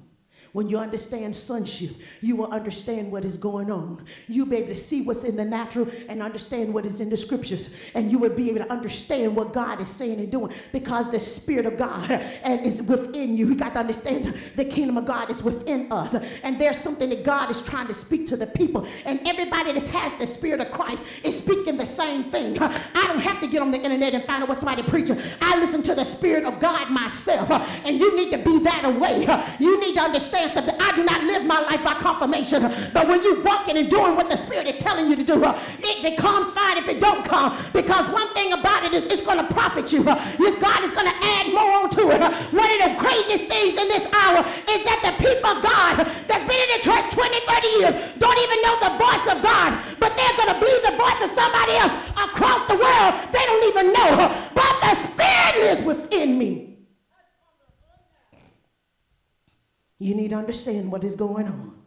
when 0.53 0.69
you 0.69 0.77
understand 0.77 1.35
sonship, 1.35 1.89
you 2.21 2.35
will 2.35 2.51
understand 2.51 3.11
what 3.11 3.25
is 3.25 3.37
going 3.37 3.71
on. 3.71 4.05
You'll 4.27 4.45
be 4.45 4.57
able 4.57 4.67
to 4.67 4.75
see 4.75 5.01
what's 5.01 5.23
in 5.23 5.35
the 5.35 5.43
natural 5.43 5.87
and 6.07 6.21
understand 6.21 6.71
what 6.71 6.85
is 6.85 6.99
in 6.99 7.09
the 7.09 7.17
scriptures. 7.17 7.71
And 7.95 8.11
you 8.11 8.19
will 8.19 8.29
be 8.29 8.49
able 8.51 8.59
to 8.59 8.71
understand 8.71 9.35
what 9.35 9.51
God 9.51 9.81
is 9.81 9.89
saying 9.89 10.19
and 10.19 10.31
doing 10.31 10.53
because 10.71 11.09
the 11.09 11.19
Spirit 11.19 11.65
of 11.65 11.75
God 11.75 12.07
is 12.45 12.83
within 12.83 13.35
you. 13.35 13.49
You 13.49 13.55
got 13.55 13.73
to 13.73 13.79
understand 13.79 14.25
the 14.55 14.65
kingdom 14.65 14.97
of 14.97 15.05
God 15.05 15.31
is 15.31 15.41
within 15.41 15.91
us. 15.91 16.13
And 16.43 16.61
there's 16.61 16.77
something 16.77 17.09
that 17.09 17.23
God 17.23 17.49
is 17.49 17.61
trying 17.61 17.87
to 17.87 17.93
speak 17.95 18.27
to 18.27 18.37
the 18.37 18.47
people. 18.47 18.87
And 19.05 19.27
everybody 19.27 19.73
that 19.73 19.87
has 19.87 20.15
the 20.17 20.27
Spirit 20.27 20.61
of 20.61 20.69
Christ 20.69 21.03
is 21.23 21.35
speaking 21.35 21.77
the 21.77 21.85
same 21.87 22.25
thing. 22.25 22.57
I 22.61 23.05
don't 23.07 23.21
have 23.21 23.41
to 23.41 23.47
get 23.47 23.63
on 23.63 23.71
the 23.71 23.81
internet 23.81 24.13
and 24.13 24.23
find 24.23 24.43
out 24.43 24.49
what 24.49 24.59
somebody 24.59 24.83
preaching. 24.83 25.19
I 25.41 25.59
listen 25.59 25.81
to 25.83 25.95
the 25.95 26.05
Spirit 26.05 26.43
of 26.43 26.59
God 26.59 26.91
myself. 26.91 27.49
And 27.87 27.99
you 27.99 28.15
need 28.15 28.31
to 28.33 28.37
be 28.37 28.59
that 28.59 28.85
away. 28.85 29.23
You 29.63 29.79
need 29.79 29.95
to 29.95 30.01
understand 30.01 30.42
something. 30.51 30.75
I 30.79 30.95
do 30.95 31.03
not 31.03 31.23
live 31.23 31.45
my 31.45 31.59
life 31.61 31.83
by 31.83 31.93
confirmation. 31.95 32.61
But 32.93 33.07
when 33.07 33.21
you 33.23 33.41
walking 33.43 33.77
and 33.77 33.89
doing 33.89 34.15
what 34.15 34.29
the 34.29 34.37
Spirit 34.37 34.67
is 34.67 34.77
telling 34.77 35.07
you 35.07 35.15
to 35.15 35.23
do, 35.23 35.43
it, 35.43 36.03
it 36.03 36.17
comes 36.17 36.51
fine 36.53 36.77
if 36.77 36.87
it 36.87 36.99
don't 36.99 37.23
come. 37.25 37.55
Because 37.73 38.07
one 38.09 38.27
thing 38.33 38.53
about 38.53 38.83
it 38.83 38.93
is 38.93 39.03
it's 39.03 39.21
going 39.21 39.37
to 39.37 39.47
profit 39.53 39.91
you. 39.93 40.03
This 40.03 40.55
God 40.61 40.83
is 40.83 40.91
going 40.91 41.07
to 41.07 41.17
add 41.21 41.53
more 41.53 41.83
onto 41.83 42.11
it. 42.11 42.21
One 42.51 42.71
of 42.71 42.79
the 42.83 42.93
craziest 42.97 43.45
things 43.45 43.79
in 43.79 43.87
this 43.87 44.05
hour 44.13 44.43
is 44.43 44.81
that 44.83 44.99
the 45.03 45.13
people 45.21 45.49
of 45.49 45.63
God 45.63 46.03
that's 46.27 46.45
been 46.47 46.59
in 46.59 46.69
the 46.75 46.81
church 46.83 47.05
20, 47.11 47.39
30 47.45 47.67
years 47.79 47.93
don't 48.17 48.39
even 48.39 48.59
know 48.61 48.75
the 48.81 48.93
voice 48.99 49.25
of 49.31 49.37
God. 49.41 49.77
But 49.99 50.15
they're 50.17 50.37
going 50.37 50.51
to 50.51 50.59
believe 50.59 50.83
the 50.83 50.97
voice 50.97 51.21
of 51.23 51.31
somebody 51.31 51.77
else 51.79 51.93
across 52.17 52.65
the 52.67 52.75
world. 52.75 53.11
They 53.31 53.43
don't 53.45 53.65
even 53.69 53.93
know. 53.93 54.29
But 54.53 54.73
the 54.81 54.95
Spirit 54.95 55.55
is 55.71 55.81
within 55.81 56.37
me. 56.37 56.72
You 60.03 60.15
need 60.15 60.31
to 60.31 60.35
understand 60.35 60.91
what 60.91 61.05
is 61.05 61.15
going 61.15 61.47
on. 61.47 61.82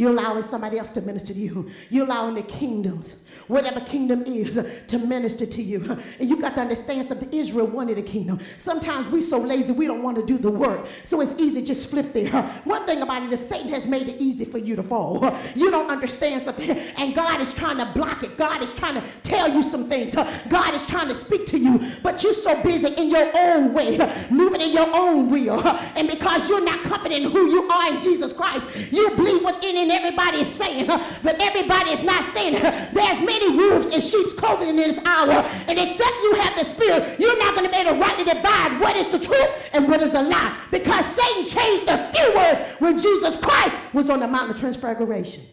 You're 0.00 0.12
allowing 0.12 0.42
somebody 0.42 0.78
else 0.78 0.90
to 0.92 1.02
minister 1.02 1.34
to 1.34 1.38
you. 1.38 1.70
You're 1.90 2.06
allowing 2.06 2.34
the 2.34 2.42
kingdoms, 2.42 3.16
whatever 3.48 3.80
kingdom 3.80 4.22
is, 4.22 4.58
to 4.86 4.98
minister 4.98 5.44
to 5.44 5.62
you. 5.62 5.98
And 6.18 6.26
you 6.26 6.40
got 6.40 6.54
to 6.54 6.62
understand 6.62 7.06
something. 7.06 7.28
Israel 7.30 7.66
wanted 7.66 7.98
a 7.98 8.02
kingdom. 8.02 8.38
Sometimes 8.56 9.08
we 9.08 9.20
so 9.20 9.36
lazy 9.36 9.72
we 9.72 9.86
don't 9.86 10.02
want 10.02 10.16
to 10.16 10.24
do 10.24 10.38
the 10.38 10.50
work. 10.50 10.86
So 11.04 11.20
it's 11.20 11.38
easy 11.38 11.62
just 11.62 11.90
flip 11.90 12.14
there. 12.14 12.30
One 12.64 12.86
thing 12.86 13.02
about 13.02 13.24
it 13.24 13.30
is 13.30 13.46
Satan 13.46 13.68
has 13.74 13.84
made 13.84 14.08
it 14.08 14.16
easy 14.18 14.46
for 14.46 14.56
you 14.56 14.74
to 14.74 14.82
fall. 14.82 15.36
You 15.54 15.70
don't 15.70 15.90
understand 15.90 16.44
something. 16.44 16.70
And 16.70 17.14
God 17.14 17.42
is 17.42 17.52
trying 17.52 17.76
to 17.76 17.84
block 17.92 18.22
it. 18.22 18.38
God 18.38 18.62
is 18.62 18.72
trying 18.72 18.98
to 18.98 19.06
tell 19.22 19.50
you 19.50 19.62
some 19.62 19.84
things. 19.86 20.14
God 20.48 20.72
is 20.72 20.86
trying 20.86 21.08
to 21.08 21.14
speak 21.14 21.44
to 21.48 21.58
you. 21.58 21.78
But 22.02 22.22
you're 22.22 22.32
so 22.32 22.62
busy 22.62 22.94
in 22.94 23.10
your 23.10 23.30
own 23.36 23.74
way, 23.74 23.98
moving 24.30 24.62
in 24.62 24.72
your 24.72 24.88
own 24.94 25.28
will. 25.28 25.60
And 25.94 26.08
because 26.08 26.48
you're 26.48 26.64
not 26.64 26.84
confident 26.84 27.26
in 27.26 27.30
who 27.30 27.50
you 27.50 27.68
are 27.68 27.92
in 27.92 28.00
Jesus 28.00 28.32
Christ, 28.32 28.90
you 28.90 29.10
believe 29.10 29.44
what 29.44 29.62
any 29.62 29.89
and 29.90 29.98
everybody 29.98 30.38
is 30.38 30.48
saying, 30.48 30.86
but 30.86 31.40
everybody 31.40 31.90
is 31.90 32.02
not 32.02 32.24
saying 32.24 32.52
There's 32.52 33.20
many 33.20 33.56
wolves 33.56 33.92
in 33.92 34.00
sheep's 34.00 34.34
clothing 34.34 34.68
in 34.68 34.76
this 34.76 34.98
hour, 35.04 35.32
and 35.66 35.78
except 35.78 36.14
you 36.22 36.34
have 36.34 36.56
the 36.56 36.64
Spirit, 36.64 37.18
you're 37.18 37.38
not 37.38 37.54
going 37.54 37.66
to 37.66 37.70
be 37.70 37.76
able 37.76 37.92
to 37.92 37.98
rightly 37.98 38.24
divide 38.24 38.80
what 38.80 38.96
is 38.96 39.08
the 39.08 39.18
truth 39.18 39.70
and 39.72 39.88
what 39.88 40.00
is 40.00 40.14
a 40.14 40.22
lie, 40.22 40.56
because 40.70 41.06
Satan 41.06 41.44
changed 41.44 41.88
a 41.88 41.98
few 42.12 42.34
words 42.34 42.74
when 42.78 42.98
Jesus 42.98 43.36
Christ 43.36 43.76
was 43.92 44.10
on 44.10 44.20
the 44.20 44.28
Mount 44.28 44.50
of 44.50 44.58
Transfiguration. 44.58 45.44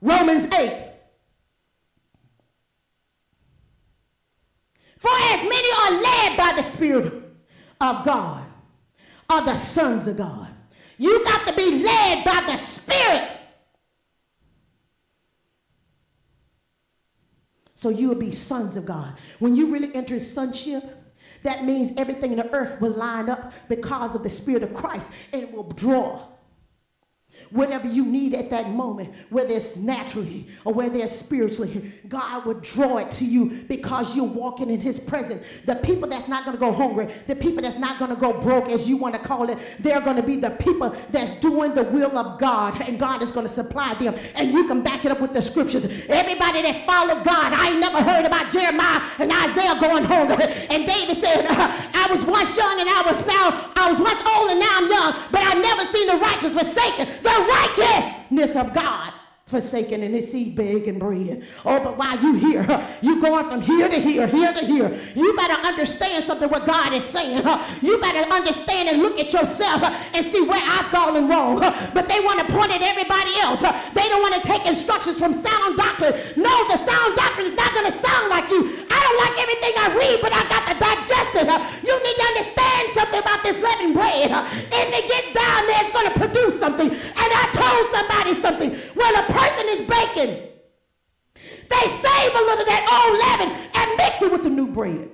Romans 0.00 0.46
8. 0.46 0.90
For 4.98 5.10
as 5.10 5.42
many 5.42 5.68
are 5.82 6.02
led 6.02 6.36
by 6.36 6.52
the 6.56 6.62
Spirit 6.62 7.23
of 7.84 8.04
God 8.04 8.44
are 9.28 9.44
the 9.44 9.56
sons 9.56 10.06
of 10.06 10.16
God. 10.16 10.48
You 10.98 11.24
got 11.24 11.46
to 11.46 11.54
be 11.54 11.82
led 11.82 12.24
by 12.24 12.44
the 12.46 12.56
Spirit. 12.56 13.30
So 17.74 17.88
you 17.90 18.08
will 18.08 18.14
be 18.14 18.32
sons 18.32 18.76
of 18.76 18.86
God. 18.86 19.14
When 19.40 19.54
you 19.54 19.72
really 19.72 19.94
enter 19.94 20.18
sonship, 20.20 20.84
that 21.42 21.64
means 21.64 21.92
everything 21.98 22.32
in 22.32 22.38
the 22.38 22.50
earth 22.52 22.80
will 22.80 22.92
line 22.92 23.28
up 23.28 23.52
because 23.68 24.14
of 24.14 24.22
the 24.22 24.30
Spirit 24.30 24.62
of 24.62 24.72
Christ 24.72 25.10
and 25.32 25.42
it 25.42 25.52
will 25.52 25.64
draw 25.64 26.26
whatever 27.54 27.86
you 27.86 28.04
need 28.04 28.34
at 28.34 28.50
that 28.50 28.68
moment, 28.70 29.14
whether 29.30 29.54
it's 29.54 29.76
naturally 29.76 30.44
or 30.64 30.72
whether 30.72 30.98
it's 30.98 31.12
spiritually, 31.12 31.92
God 32.08 32.44
will 32.44 32.54
draw 32.54 32.98
it 32.98 33.12
to 33.12 33.24
you 33.24 33.62
because 33.68 34.16
you're 34.16 34.24
walking 34.24 34.70
in 34.70 34.80
His 34.80 34.98
presence. 34.98 35.46
The 35.64 35.76
people 35.76 36.08
that's 36.08 36.26
not 36.26 36.44
going 36.44 36.56
to 36.56 36.60
go 36.60 36.72
hungry, 36.72 37.06
the 37.28 37.36
people 37.36 37.62
that's 37.62 37.78
not 37.78 38.00
going 38.00 38.10
to 38.10 38.16
go 38.16 38.32
broke, 38.40 38.68
as 38.70 38.88
you 38.88 38.96
want 38.96 39.14
to 39.14 39.20
call 39.20 39.48
it, 39.50 39.58
they're 39.78 40.00
going 40.00 40.16
to 40.16 40.22
be 40.22 40.34
the 40.34 40.50
people 40.50 40.90
that's 41.10 41.34
doing 41.34 41.74
the 41.76 41.84
will 41.84 42.18
of 42.18 42.40
God, 42.40 42.82
and 42.88 42.98
God 42.98 43.22
is 43.22 43.30
going 43.30 43.46
to 43.46 43.52
supply 43.52 43.94
them. 43.94 44.16
And 44.34 44.52
you 44.52 44.66
can 44.66 44.82
back 44.82 45.04
it 45.04 45.12
up 45.12 45.20
with 45.20 45.32
the 45.32 45.40
scriptures. 45.40 45.84
Everybody 46.08 46.62
that 46.62 46.84
followed 46.84 47.22
God, 47.22 47.52
I 47.52 47.70
ain't 47.70 47.80
never 47.80 48.02
heard 48.02 48.24
about 48.24 48.50
Jeremiah 48.50 49.00
and 49.20 49.30
Isaiah 49.30 49.78
going 49.78 50.02
hungry. 50.02 50.42
And 50.74 50.86
David 50.86 51.16
said, 51.16 51.46
I 51.94 52.08
was 52.10 52.24
once 52.24 52.56
young 52.56 52.80
and 52.80 52.90
I 52.90 53.02
was 53.06 53.24
now, 53.24 53.70
I 53.78 53.90
was 53.94 54.00
once 54.02 54.18
old 54.26 54.50
and 54.50 54.58
now 54.58 54.74
I'm 54.74 54.90
young, 54.90 55.12
but 55.30 55.42
I 55.46 55.54
never 55.54 55.86
seen 55.86 56.10
the 56.10 56.18
righteous 56.18 56.58
forsaken. 56.58 57.06
The 57.22 57.43
righteousness 57.46 58.56
of 58.56 58.72
God 58.74 59.12
forsaken 59.46 60.02
and 60.02 60.14
his 60.14 60.32
seed 60.32 60.56
begging 60.56 60.98
bread. 60.98 61.44
Oh, 61.68 61.76
but 61.76 61.98
while 62.00 62.16
you 62.16 62.32
here, 62.32 62.64
you 63.02 63.20
going 63.20 63.44
from 63.44 63.60
here 63.60 63.88
to 63.92 64.00
here, 64.00 64.26
here 64.26 64.52
to 64.52 64.64
here. 64.64 64.88
You 65.14 65.36
better 65.36 65.60
understand 65.60 66.24
something 66.24 66.48
what 66.48 66.64
God 66.64 66.94
is 66.94 67.04
saying. 67.04 67.44
You 67.82 68.00
better 68.00 68.24
understand 68.32 68.88
and 68.88 69.04
look 69.04 69.20
at 69.20 69.32
yourself 69.32 69.84
and 70.16 70.24
see 70.24 70.40
where 70.48 70.62
I've 70.64 70.90
gone 70.90 71.28
wrong. 71.28 71.60
But 71.92 72.08
they 72.08 72.20
want 72.24 72.40
to 72.40 72.48
point 72.56 72.72
at 72.72 72.80
everybody 72.80 73.36
else. 73.44 73.60
They 73.92 74.08
don't 74.08 74.24
want 74.24 74.32
to 74.32 74.40
take 74.40 74.64
instructions 74.64 75.18
from 75.18 75.34
sound 75.34 75.76
doctrine. 75.76 76.16
No, 76.40 76.54
the 76.72 76.80
sound 76.80 77.12
doctrine 77.14 77.44
is 77.44 77.52
not 77.52 77.68
going 77.76 77.92
to 77.92 77.96
sound 78.00 78.32
like 78.32 78.48
you. 78.48 78.64
I 78.88 78.98
don't 79.04 79.18
like 79.28 79.36
everything 79.44 79.74
I 79.76 79.86
read, 79.92 80.18
but 80.24 80.32
I 80.32 80.40
got 80.48 80.64
to 80.72 80.74
digest 80.80 81.36
it. 81.36 81.46
You 81.84 81.92
need 82.00 82.16
to 82.16 82.26
understand 82.32 82.82
something 82.96 83.20
about 83.20 83.44
this 83.44 83.60
leavened 83.60 83.92
bread. 83.92 84.32
If 84.72 84.88
it 84.88 85.04
gets 85.04 85.36
down 85.36 85.68
there, 85.68 85.84
it's 85.84 85.92
going 85.92 86.08
to 86.08 86.16
produce 86.16 86.58
something. 86.58 86.88
And 86.88 87.28
I 87.28 87.44
told 87.52 87.84
somebody 87.92 88.32
something. 88.32 88.80
A 89.04 89.32
person 89.36 89.66
is 89.68 89.78
baking, 89.88 90.48
they 91.34 91.88
save 91.88 92.34
a 92.34 92.38
little 92.38 92.60
of 92.60 92.66
that 92.66 92.84
old 92.94 93.18
leaven 93.18 93.68
and 93.74 93.96
mix 93.96 94.22
it 94.22 94.32
with 94.32 94.44
the 94.44 94.50
new 94.50 94.68
bread. 94.68 95.10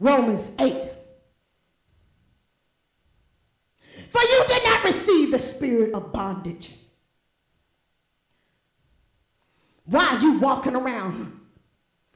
Romans 0.00 0.50
8. 0.58 0.90
For 4.10 4.20
you 4.20 4.44
did 4.48 4.64
not 4.64 4.84
receive 4.84 5.30
the 5.32 5.40
spirit 5.40 5.94
of 5.94 6.12
bondage. 6.12 6.72
Why 9.86 10.06
are 10.08 10.20
you 10.20 10.38
walking 10.38 10.76
around 10.76 11.40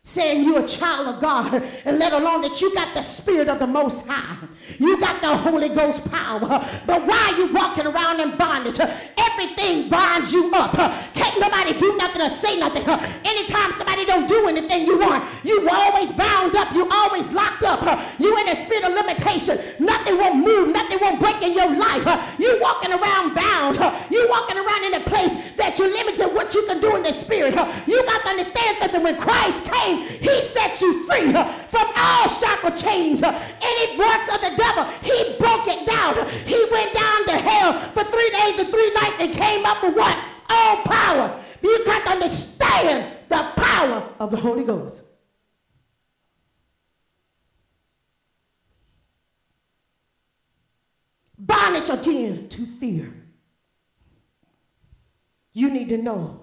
saying 0.09 0.43
you're 0.43 0.65
a 0.65 0.67
child 0.67 1.07
of 1.07 1.21
God, 1.21 1.63
and 1.85 1.99
let 1.99 2.15
alone 2.15 2.41
that 2.41 2.63
you 2.63 2.75
got 2.75 2.95
the 2.95 3.03
Spirit 3.03 3.47
of 3.49 3.59
the 3.59 3.67
Most 3.67 4.07
High. 4.07 4.39
You 4.79 4.99
got 4.99 5.21
the 5.21 5.29
Holy 5.29 5.69
Ghost 5.69 6.03
power. 6.11 6.41
But 6.41 7.07
why 7.07 7.33
are 7.33 7.37
you 7.39 7.53
walking 7.53 7.87
around 7.87 8.21
in 8.21 8.37
bondage? 8.39 8.81
Everything 8.81 9.91
binds 9.91 10.33
you 10.33 10.51
up. 10.55 10.73
Can't 11.13 11.41
nobody 11.41 11.79
do 11.79 11.95
nothing 11.97 12.23
or 12.23 12.31
say 12.31 12.59
nothing. 12.59 12.89
Anytime 13.25 13.73
somebody 13.73 14.07
don't 14.07 14.27
do 14.27 14.49
anything 14.49 14.87
you 14.87 14.99
want, 14.99 15.25
you 15.45 15.69
always 15.71 16.11
bound 16.13 16.57
up. 16.57 16.73
You 16.75 16.89
always 16.91 17.31
locked 17.31 17.65
up. 17.65 17.83
You 18.19 18.37
in 18.39 18.49
a 18.49 18.57
spirit 18.57 18.85
of 18.85 18.95
limitation. 18.95 19.59
Nothing 19.79 20.17
won't 20.17 20.45
move. 20.45 20.73
Nothing 20.73 20.99
won't 21.01 21.21
break 21.21 21.43
in 21.43 21.53
your 21.53 21.69
life. 21.77 22.05
You 22.41 22.59
walking 22.63 22.93
around 22.93 23.35
bound. 23.35 23.77
You 24.11 24.27
walking 24.31 24.57
around 24.57 24.85
in 24.85 24.95
a 24.95 25.05
place 25.05 25.35
that 25.57 25.79
you're 25.79 25.93
limited 25.93 26.33
what 26.33 26.55
you 26.55 26.65
can 26.67 26.81
do 26.81 26.97
in 26.97 27.03
the 27.03 27.13
spirit. 27.13 27.55
You 27.87 28.03
got 28.05 28.23
to 28.23 28.29
understand 28.29 28.79
something. 28.81 29.03
When 29.03 29.17
Christ 29.17 29.65
came, 29.65 29.98
he 30.07 30.41
set 30.43 30.81
you 30.81 31.05
free 31.05 31.33
uh, 31.35 31.45
from 31.45 31.87
all 31.97 32.29
shackle 32.29 32.71
chains. 32.71 33.23
Uh, 33.23 33.33
Any 33.63 33.99
works 33.99 34.29
of 34.35 34.41
the 34.41 34.55
devil, 34.57 34.85
he 35.03 35.37
broke 35.39 35.67
it 35.67 35.87
down. 35.87 36.15
He 36.47 36.65
went 36.71 36.95
down 36.95 37.25
to 37.27 37.33
hell 37.33 37.73
for 37.93 38.05
three 38.05 38.31
days 38.31 38.61
and 38.61 38.69
three 38.69 38.91
nights 38.95 39.17
and 39.21 39.33
came 39.33 39.65
up 39.67 39.83
with 39.83 39.95
what? 39.97 40.19
All 40.49 40.77
power. 40.85 41.41
You 41.63 41.85
got 41.85 42.05
to 42.05 42.11
understand 42.13 43.13
the 43.29 43.43
power 43.57 44.03
of 44.21 44.31
the 44.31 44.37
Holy 44.37 44.65
Ghost. 44.65 45.03
Bondage 51.37 51.89
again 51.89 52.49
to 52.49 52.67
fear. 52.67 53.13
You 55.53 55.71
need 55.71 55.89
to 55.89 55.97
know 55.99 56.41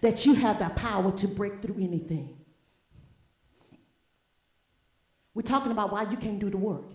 that 0.00 0.26
you 0.26 0.34
have 0.34 0.58
the 0.58 0.68
power 0.70 1.10
to 1.12 1.28
break 1.28 1.62
through 1.62 1.76
anything. 1.82 2.33
We're 5.34 5.42
talking 5.42 5.72
about 5.72 5.92
why 5.92 6.08
you 6.10 6.16
can't 6.16 6.38
do 6.38 6.48
the 6.48 6.56
work. 6.56 6.92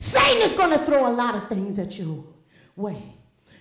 Satan 0.00 0.42
is 0.42 0.52
going 0.52 0.76
to 0.76 0.84
throw 0.84 1.08
a 1.08 1.14
lot 1.14 1.34
of 1.36 1.48
things 1.48 1.78
at 1.78 1.98
your 1.98 2.24
way. 2.76 3.14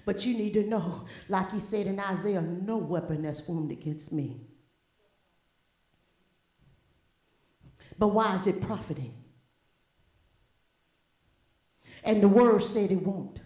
But 0.05 0.25
you 0.25 0.33
need 0.33 0.53
to 0.55 0.63
know, 0.63 1.05
like 1.29 1.51
he 1.51 1.59
said 1.59 1.87
in 1.87 1.99
Isaiah, 1.99 2.41
no 2.41 2.77
weapon 2.77 3.21
that's 3.21 3.39
formed 3.39 3.71
against 3.71 4.11
me. 4.11 4.41
But 7.97 8.09
why 8.09 8.35
is 8.35 8.47
it 8.47 8.59
profiting? 8.61 9.13
And 12.03 12.21
the 12.21 12.27
word 12.27 12.61
said 12.61 12.91
it 12.91 13.01
won't. 13.01 13.39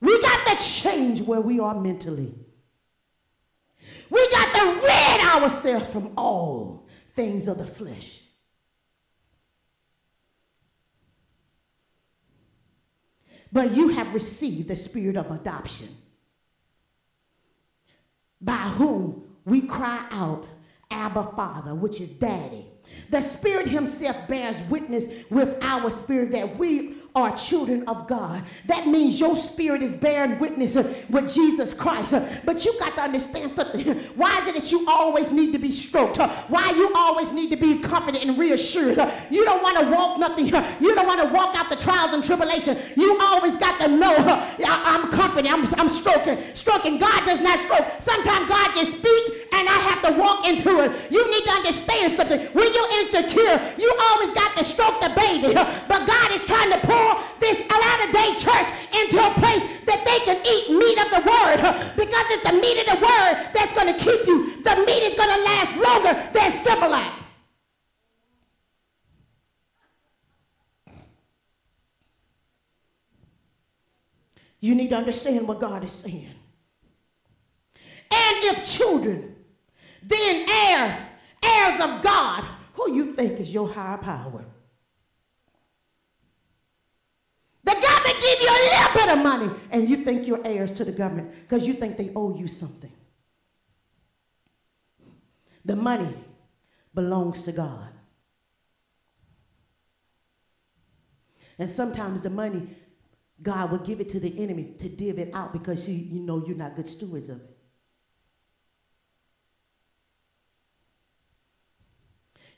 We 0.00 0.20
got 0.20 0.46
to 0.46 0.64
change 0.64 1.22
where 1.22 1.40
we 1.40 1.60
are 1.60 1.74
mentally. 1.74 2.34
To 4.54 4.80
rid 4.82 5.20
ourselves 5.20 5.88
from 5.88 6.12
all 6.16 6.88
things 7.12 7.48
of 7.48 7.58
the 7.58 7.66
flesh. 7.66 8.22
But 13.52 13.76
you 13.76 13.88
have 13.88 14.14
received 14.14 14.68
the 14.68 14.76
spirit 14.76 15.16
of 15.16 15.30
adoption, 15.30 15.88
by 18.40 18.52
whom 18.54 19.24
we 19.44 19.62
cry 19.62 20.06
out, 20.10 20.46
Abba, 20.90 21.32
Father, 21.36 21.74
which 21.74 22.00
is 22.00 22.10
Daddy. 22.10 22.66
The 23.10 23.20
Spirit 23.20 23.68
Himself 23.68 24.28
bears 24.28 24.60
witness 24.68 25.06
with 25.30 25.56
our 25.62 25.90
spirit 25.90 26.32
that 26.32 26.58
we 26.58 26.96
are 27.14 27.36
children 27.36 27.84
of 27.88 28.06
God. 28.06 28.44
That 28.66 28.86
means 28.86 29.18
your 29.18 29.36
spirit 29.36 29.82
is 29.82 29.94
bearing 29.94 30.38
witness 30.38 30.76
uh, 30.76 30.94
with 31.08 31.32
Jesus 31.32 31.74
Christ. 31.74 32.14
Uh, 32.14 32.26
but 32.44 32.64
you 32.64 32.78
got 32.78 32.94
to 32.96 33.02
understand 33.02 33.52
something. 33.52 33.86
Why 34.16 34.40
is 34.40 34.48
it 34.48 34.54
that 34.54 34.72
you 34.72 34.86
always 34.88 35.32
need 35.32 35.52
to 35.52 35.58
be 35.58 35.72
stroked? 35.72 36.18
Uh, 36.18 36.28
why 36.48 36.70
you 36.70 36.92
always 36.94 37.32
need 37.32 37.50
to 37.50 37.56
be 37.56 37.80
confident 37.80 38.24
and 38.24 38.38
reassured? 38.38 38.98
You 39.30 39.44
don't 39.44 39.62
want 39.62 39.78
to 39.78 39.90
walk 39.90 40.18
nothing. 40.18 40.46
You 40.46 40.94
don't 40.94 41.06
want 41.06 41.20
to 41.20 41.28
walk 41.34 41.56
out 41.56 41.70
the 41.70 41.76
trials 41.76 42.14
and 42.14 42.22
tribulation. 42.22 42.76
You 42.96 43.18
always 43.20 43.56
got 43.56 43.80
to 43.80 43.88
know 43.88 44.14
I'm 44.64 45.10
confident. 45.10 45.52
I'm, 45.52 45.66
I'm 45.80 45.88
stroking. 45.88 46.38
Stroking. 46.54 46.98
God 46.98 47.24
does 47.26 47.40
not 47.40 47.58
stroke. 47.58 47.86
Sometimes 47.98 48.48
God 48.48 48.74
just 48.74 48.98
speak 48.98 49.40
and 49.52 49.68
I 49.68 49.78
have 49.90 50.02
to 50.02 50.18
walk 50.18 50.46
into 50.46 50.80
it. 50.80 51.10
You 51.10 51.30
need 51.30 51.44
to 51.44 51.50
understand 51.50 52.14
something. 52.14 52.40
When 52.52 52.72
you're 52.72 52.92
insecure, 53.00 53.58
you 53.78 53.96
always 54.00 54.32
got 54.32 54.56
to 54.56 54.64
stroke 54.64 55.00
the 55.00 55.12
baby. 55.16 55.54
But 55.54 56.06
God 56.06 56.30
is 56.32 56.46
trying 56.46 56.70
to 56.72 56.80
this 57.38 57.58
latter 57.68 58.12
day 58.12 58.30
church 58.36 58.68
into 58.94 59.18
a 59.18 59.30
place 59.40 59.64
that 59.86 60.00
they 60.04 60.18
can 60.26 60.38
eat 60.44 60.64
meat 60.70 60.98
of 61.00 61.08
the 61.10 61.22
word 61.26 61.58
because 61.96 62.26
it's 62.30 62.44
the 62.44 62.56
meat 62.56 62.78
of 62.82 62.86
the 62.94 63.00
word 63.00 63.32
that's 63.52 63.72
going 63.72 63.92
to 63.92 63.98
keep 63.98 64.26
you. 64.26 64.62
The 64.62 64.76
meat 64.86 65.02
is 65.02 65.14
going 65.14 65.30
to 65.30 65.42
last 65.44 65.72
longer 65.76 66.12
than 66.32 66.52
Similac. 66.52 67.20
You 74.60 74.74
need 74.74 74.90
to 74.90 74.96
understand 74.96 75.48
what 75.48 75.58
God 75.58 75.84
is 75.84 75.92
saying. 75.92 76.34
And 78.12 78.36
if 78.44 78.66
children, 78.66 79.36
then 80.02 80.46
heirs, 80.48 80.96
heirs 81.42 81.80
of 81.80 82.02
God, 82.02 82.44
who 82.74 82.92
you 82.92 83.14
think 83.14 83.40
is 83.40 83.52
your 83.52 83.68
higher 83.68 83.98
power? 83.98 84.44
The 87.64 87.72
government 87.72 88.09
give 88.20 88.40
you 88.40 88.48
a 88.48 88.60
little 88.70 88.94
bit 88.94 89.08
of 89.08 89.22
money 89.22 89.50
and 89.70 89.88
you 89.88 89.98
think 89.98 90.26
you're 90.26 90.40
heirs 90.44 90.72
to 90.72 90.84
the 90.84 90.92
government 90.92 91.32
because 91.42 91.66
you 91.66 91.74
think 91.74 91.96
they 91.96 92.12
owe 92.14 92.36
you 92.36 92.46
something. 92.46 92.92
The 95.64 95.76
money 95.76 96.14
belongs 96.94 97.42
to 97.44 97.52
God. 97.52 97.88
And 101.58 101.68
sometimes 101.68 102.22
the 102.22 102.30
money, 102.30 102.68
God 103.42 103.70
will 103.70 103.78
give 103.78 104.00
it 104.00 104.08
to 104.10 104.20
the 104.20 104.42
enemy 104.42 104.74
to 104.78 104.88
div 104.88 105.18
it 105.18 105.34
out 105.34 105.52
because 105.52 105.88
you, 105.88 105.94
you 105.94 106.20
know 106.20 106.44
you're 106.46 106.56
not 106.56 106.76
good 106.76 106.88
stewards 106.88 107.28
of 107.28 107.40
it. 107.40 107.56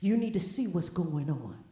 You 0.01 0.17
need 0.17 0.33
to 0.33 0.41
see 0.41 0.67
what's 0.67 0.89
going 0.89 1.31
on 1.31 1.63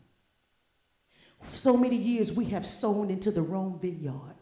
so 1.49 1.77
many 1.77 1.97
years 1.97 2.33
we 2.33 2.47
have 2.47 2.65
sown 2.65 3.11
into 3.11 3.31
the 3.31 3.43
wrong 3.43 3.79
vineyard. 3.81 4.35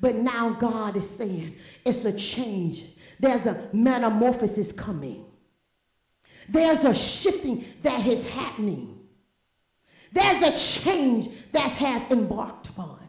But 0.00 0.16
now 0.16 0.50
God 0.50 0.96
is 0.96 1.08
saying 1.08 1.56
it's 1.84 2.04
a 2.04 2.16
change. 2.16 2.84
There's 3.18 3.46
a 3.46 3.68
metamorphosis 3.72 4.72
coming. 4.72 5.24
There's 6.48 6.84
a 6.84 6.94
shifting 6.94 7.64
that 7.82 8.06
is 8.06 8.28
happening. 8.30 9.00
There's 10.12 10.42
a 10.42 10.82
change 10.82 11.28
that 11.52 11.72
has 11.72 12.10
embarked 12.10 12.68
upon. 12.68 13.00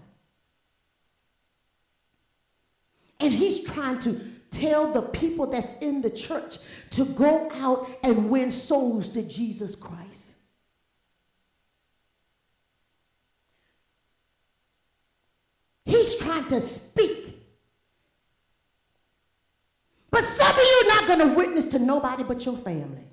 And 3.19 3.33
he's 3.33 3.63
trying 3.63 3.99
to 3.99 4.19
tell 4.51 4.91
the 4.91 5.01
people 5.01 5.47
that's 5.47 5.73
in 5.81 6.01
the 6.01 6.09
church 6.09 6.57
to 6.91 7.05
go 7.05 7.49
out 7.55 7.89
and 8.03 8.29
win 8.29 8.51
souls 8.51 9.09
to 9.09 9.21
Jesus 9.23 9.75
Christ. 9.75 10.33
He's 15.85 16.15
to 16.49 16.61
speak. 16.61 17.39
But 20.09 20.23
some 20.23 20.55
of 20.55 20.61
you 20.61 20.81
are 20.83 20.87
not 20.87 21.07
going 21.07 21.19
to 21.19 21.35
witness 21.35 21.67
to 21.69 21.79
nobody 21.79 22.23
but 22.23 22.45
your 22.45 22.57
family. 22.57 23.03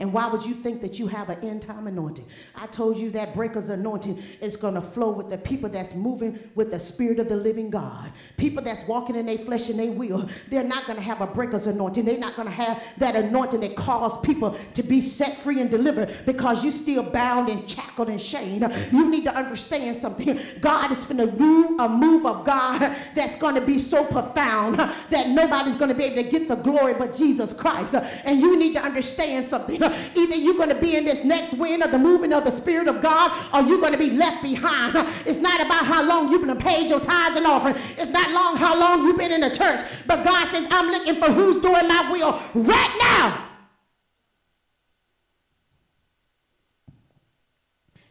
And 0.00 0.14
why 0.14 0.28
would 0.28 0.44
you 0.44 0.54
think 0.54 0.80
that 0.80 0.98
you 0.98 1.06
have 1.08 1.28
an 1.28 1.38
end 1.44 1.60
time 1.60 1.86
anointing? 1.86 2.26
I 2.54 2.66
told 2.68 2.98
you 2.98 3.10
that 3.10 3.34
breaker's 3.34 3.68
anointing 3.68 4.20
is 4.40 4.56
going 4.56 4.72
to 4.74 4.80
flow 4.80 5.10
with 5.10 5.28
the 5.28 5.36
people 5.36 5.68
that's 5.68 5.94
moving 5.94 6.38
with 6.54 6.70
the 6.70 6.80
spirit 6.80 7.18
of 7.18 7.28
the 7.28 7.36
living 7.36 7.68
God. 7.68 8.10
People 8.38 8.64
that's 8.64 8.82
walking 8.88 9.14
in 9.14 9.26
their 9.26 9.36
flesh 9.36 9.68
and 9.68 9.78
their 9.78 9.92
will, 9.92 10.26
they're 10.48 10.64
not 10.64 10.86
going 10.86 10.96
to 10.96 11.02
have 11.02 11.20
a 11.20 11.26
breaker's 11.26 11.66
anointing. 11.66 12.06
They're 12.06 12.18
not 12.18 12.34
going 12.34 12.48
to 12.48 12.54
have 12.54 12.82
that 12.96 13.14
anointing 13.14 13.60
that 13.60 13.76
calls 13.76 14.18
people 14.22 14.58
to 14.72 14.82
be 14.82 15.02
set 15.02 15.36
free 15.36 15.60
and 15.60 15.70
delivered 15.70 16.24
because 16.24 16.64
you're 16.64 16.72
still 16.72 17.02
bound 17.02 17.50
and 17.50 17.70
shackled 17.70 18.08
and 18.08 18.18
chained. 18.18 18.62
You 18.90 19.10
need 19.10 19.24
to 19.24 19.36
understand 19.36 19.98
something. 19.98 20.40
God 20.60 20.90
is 20.92 21.04
going 21.04 21.30
to 21.30 21.36
do 21.36 21.76
a 21.78 21.88
move 21.88 22.24
of 22.24 22.46
God 22.46 22.96
that's 23.14 23.36
going 23.36 23.54
to 23.54 23.60
be 23.60 23.78
so 23.78 24.04
profound 24.04 24.76
that 24.76 25.28
nobody's 25.28 25.76
going 25.76 25.90
to 25.90 25.94
be 25.94 26.04
able 26.04 26.22
to 26.22 26.30
get 26.30 26.48
the 26.48 26.56
glory 26.56 26.94
but 26.94 27.14
Jesus 27.14 27.52
Christ. 27.52 27.94
And 27.94 28.40
you 28.40 28.58
need 28.58 28.74
to 28.76 28.82
understand 28.82 29.44
something. 29.44 29.89
Either 30.16 30.36
you're 30.36 30.56
going 30.56 30.68
to 30.68 30.80
be 30.80 30.96
in 30.96 31.04
this 31.04 31.24
next 31.24 31.54
wind 31.54 31.82
of 31.82 31.90
the 31.90 31.98
moving 31.98 32.32
of 32.32 32.44
the 32.44 32.50
Spirit 32.50 32.88
of 32.88 33.00
God 33.00 33.30
or 33.54 33.66
you're 33.68 33.80
going 33.80 33.92
to 33.92 33.98
be 33.98 34.10
left 34.10 34.42
behind. 34.42 34.94
It's 35.26 35.38
not 35.38 35.60
about 35.60 35.84
how 35.84 36.06
long 36.06 36.30
you've 36.30 36.46
been 36.46 36.56
paid 36.58 36.88
your 36.88 37.00
tithes 37.00 37.36
and 37.36 37.46
offering. 37.46 37.76
It's 37.98 38.10
not 38.10 38.30
long 38.32 38.56
how 38.56 38.78
long 38.78 39.02
you've 39.02 39.18
been 39.18 39.32
in 39.32 39.40
the 39.40 39.50
church. 39.50 39.84
But 40.06 40.24
God 40.24 40.46
says, 40.48 40.66
I'm 40.70 40.90
looking 40.90 41.16
for 41.16 41.30
who's 41.30 41.56
doing 41.58 41.88
my 41.88 42.08
will 42.10 42.40
right 42.54 42.96
now. 43.00 43.46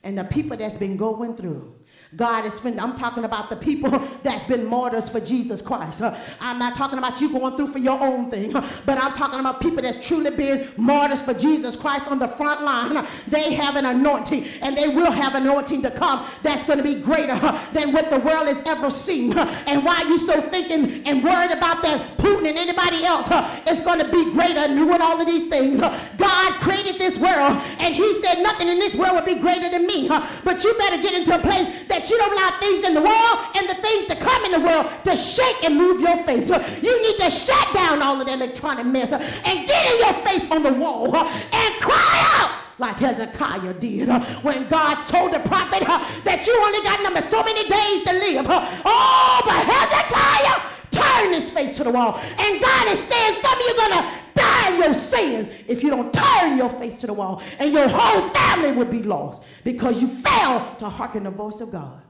And 0.03 0.17
the 0.17 0.23
people 0.23 0.57
that's 0.57 0.77
been 0.77 0.97
going 0.97 1.35
through 1.35 1.78
God 2.15 2.45
is 2.45 2.60
fin- 2.60 2.80
I'm 2.80 2.95
talking 2.95 3.24
about 3.24 3.52
the 3.52 3.56
people 3.56 3.89
that's 4.24 4.43
been 4.45 4.65
martyrs 4.65 5.08
for 5.10 5.19
Jesus 5.19 5.62
Christ. 5.62 6.02
Uh, 6.02 6.17
I'm 6.39 6.58
not 6.58 6.76
talking 6.76 6.98
about 6.98 7.22
you 7.22 7.32
going 7.32 7.56
through 7.56 7.67
for 7.67 7.78
your 7.78 8.04
own 8.04 8.32
thing, 8.32 8.56
uh, 8.56 8.67
but 8.86 8.98
I'm 8.98 9.13
talking 9.13 9.39
about 9.39 9.62
people 9.62 9.84
that's 9.84 10.06
truly 10.06 10.32
been 10.32 10.67
martyrs 10.76 11.22
for 11.22 11.36
Jesus 11.36 11.76
Christ 11.76 12.10
on 12.10 12.17
the 12.17 12.28
front 12.28 12.63
line. 12.63 12.98
Uh, 12.98 13.08
they 13.28 13.54
have 13.54 13.76
an 13.76 13.86
anointing 13.86 14.45
and 14.62 14.76
they 14.76 14.88
will 14.88 15.12
have 15.12 15.36
an 15.36 15.43
anointing 15.43 15.84
to 15.84 15.91
come 15.91 16.26
that's 16.41 16.63
going 16.63 16.78
to 16.78 16.84
be 16.84 16.95
greater 16.95 17.38
than 17.74 17.93
what 17.93 18.10
the 18.10 18.17
world 18.19 18.48
has 18.48 18.62
ever 18.65 18.89
seen. 18.89 19.38
And 19.38 19.86
why 19.86 20.02
you 20.02 20.17
so 20.17 20.41
thinking 20.41 21.06
and 21.06 21.24
worried 21.24 21.52
about 21.52 21.84
that 21.84 22.17
Putin 22.17 22.50
and 22.50 22.58
anybody 22.58 23.06
else 23.06 23.30
is 23.69 23.82
going 23.82 24.00
to 24.00 24.10
be 24.10 24.32
greater 24.32 24.60
and 24.60 24.76
doing 24.76 25.00
all 25.00 25.22
of 25.22 25.28
these 25.28 25.48
things. 25.48 25.80
God 25.80 26.54
created 26.60 26.98
this 26.98 27.19
world 27.19 27.62
and 27.80 27.93
he 27.93 28.22
said 28.22 28.41
nothing 28.41 28.67
in 28.67 28.80
this 28.80 28.95
world 28.95 29.13
would 29.13 29.26
be 29.26 29.39
greater 29.39 29.69
than 29.69 29.86
me. 29.86 30.08
But 30.43 30.63
you 30.63 30.76
better 30.80 31.02
get 31.02 31.13
into 31.13 31.36
a 31.36 31.39
place 31.39 31.84
that 31.88 31.98
that 31.99 32.09
you 32.09 32.17
don't 32.17 32.31
allow 32.31 32.51
things 32.59 32.88
in 32.88 32.93
the 32.93 33.01
world 33.01 33.38
and 33.59 33.67
the 33.67 33.75
things 33.75 34.07
to 34.07 34.15
come 34.15 34.45
in 34.45 34.51
the 34.55 34.63
world 34.63 34.88
to 35.03 35.15
shake 35.15 35.63
and 35.65 35.75
move 35.75 35.99
your 35.99 36.15
face. 36.23 36.49
You 36.49 36.95
need 37.03 37.17
to 37.19 37.29
shut 37.29 37.73
down 37.73 38.01
all 38.01 38.19
of 38.19 38.25
the 38.25 38.33
electronic 38.33 38.85
mess 38.85 39.12
and 39.12 39.67
get 39.67 39.91
in 39.91 39.99
your 39.99 40.13
face 40.23 40.49
on 40.49 40.63
the 40.63 40.71
wall 40.73 41.13
and 41.15 41.75
cry 41.81 42.39
out 42.39 42.51
like 42.77 42.95
Hezekiah 42.95 43.73
did 43.73 44.07
when 44.41 44.69
God 44.69 44.95
told 45.07 45.33
the 45.33 45.39
prophet 45.39 45.83
that 46.23 46.47
you 46.47 46.55
only 46.63 46.81
got 46.88 47.03
number 47.03 47.21
so 47.21 47.43
many 47.43 47.67
days 47.67 48.03
to 48.07 48.13
live. 48.13 48.45
Oh, 48.47 49.41
but 49.43 49.59
Hezekiah 49.67 50.78
turned 50.91 51.36
his 51.36 51.52
face 51.52 51.78
to 51.78 51.84
the 51.84 51.89
wall. 51.89 52.17
And 52.17 52.62
God 52.62 52.88
is 52.88 52.99
saying 52.99 53.41
some 53.41 53.54
of 53.54 53.60
you 53.60 53.73
are 53.73 53.89
going 53.89 54.04
to 54.04 54.19
die 54.36 54.73
in 54.73 54.82
your 54.82 54.93
sins 54.93 55.49
if 55.67 55.84
you 55.84 55.89
don't 55.89 56.13
turn 56.13 56.58
your 56.58 56.69
face 56.69 56.97
to 56.97 57.08
the 57.08 57.13
wall. 57.13 57.41
And 57.60 57.71
your 57.71 57.88
whole 57.88 58.21
family 58.30 58.71
will 58.71 58.86
be 58.86 59.04
lost 59.04 59.43
because 59.63 60.02
you 60.02 60.08
failed 60.08 60.80
to 60.80 60.89
hearken 60.89 61.23
the 61.23 61.32
voice 61.32 61.62
of 61.62 61.71
God. 61.71 62.02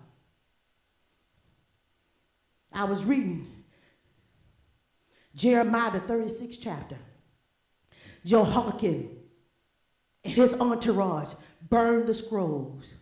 I 2.71 2.85
was 2.85 3.03
reading 3.03 3.47
Jeremiah, 5.35 5.91
the 5.91 5.99
36th 5.99 6.57
chapter. 6.61 6.97
Jehoiakim 8.25 9.09
and 10.23 10.33
his 10.33 10.53
entourage 10.55 11.33
burned 11.69 12.07
the 12.07 12.13
scrolls. 12.13 12.93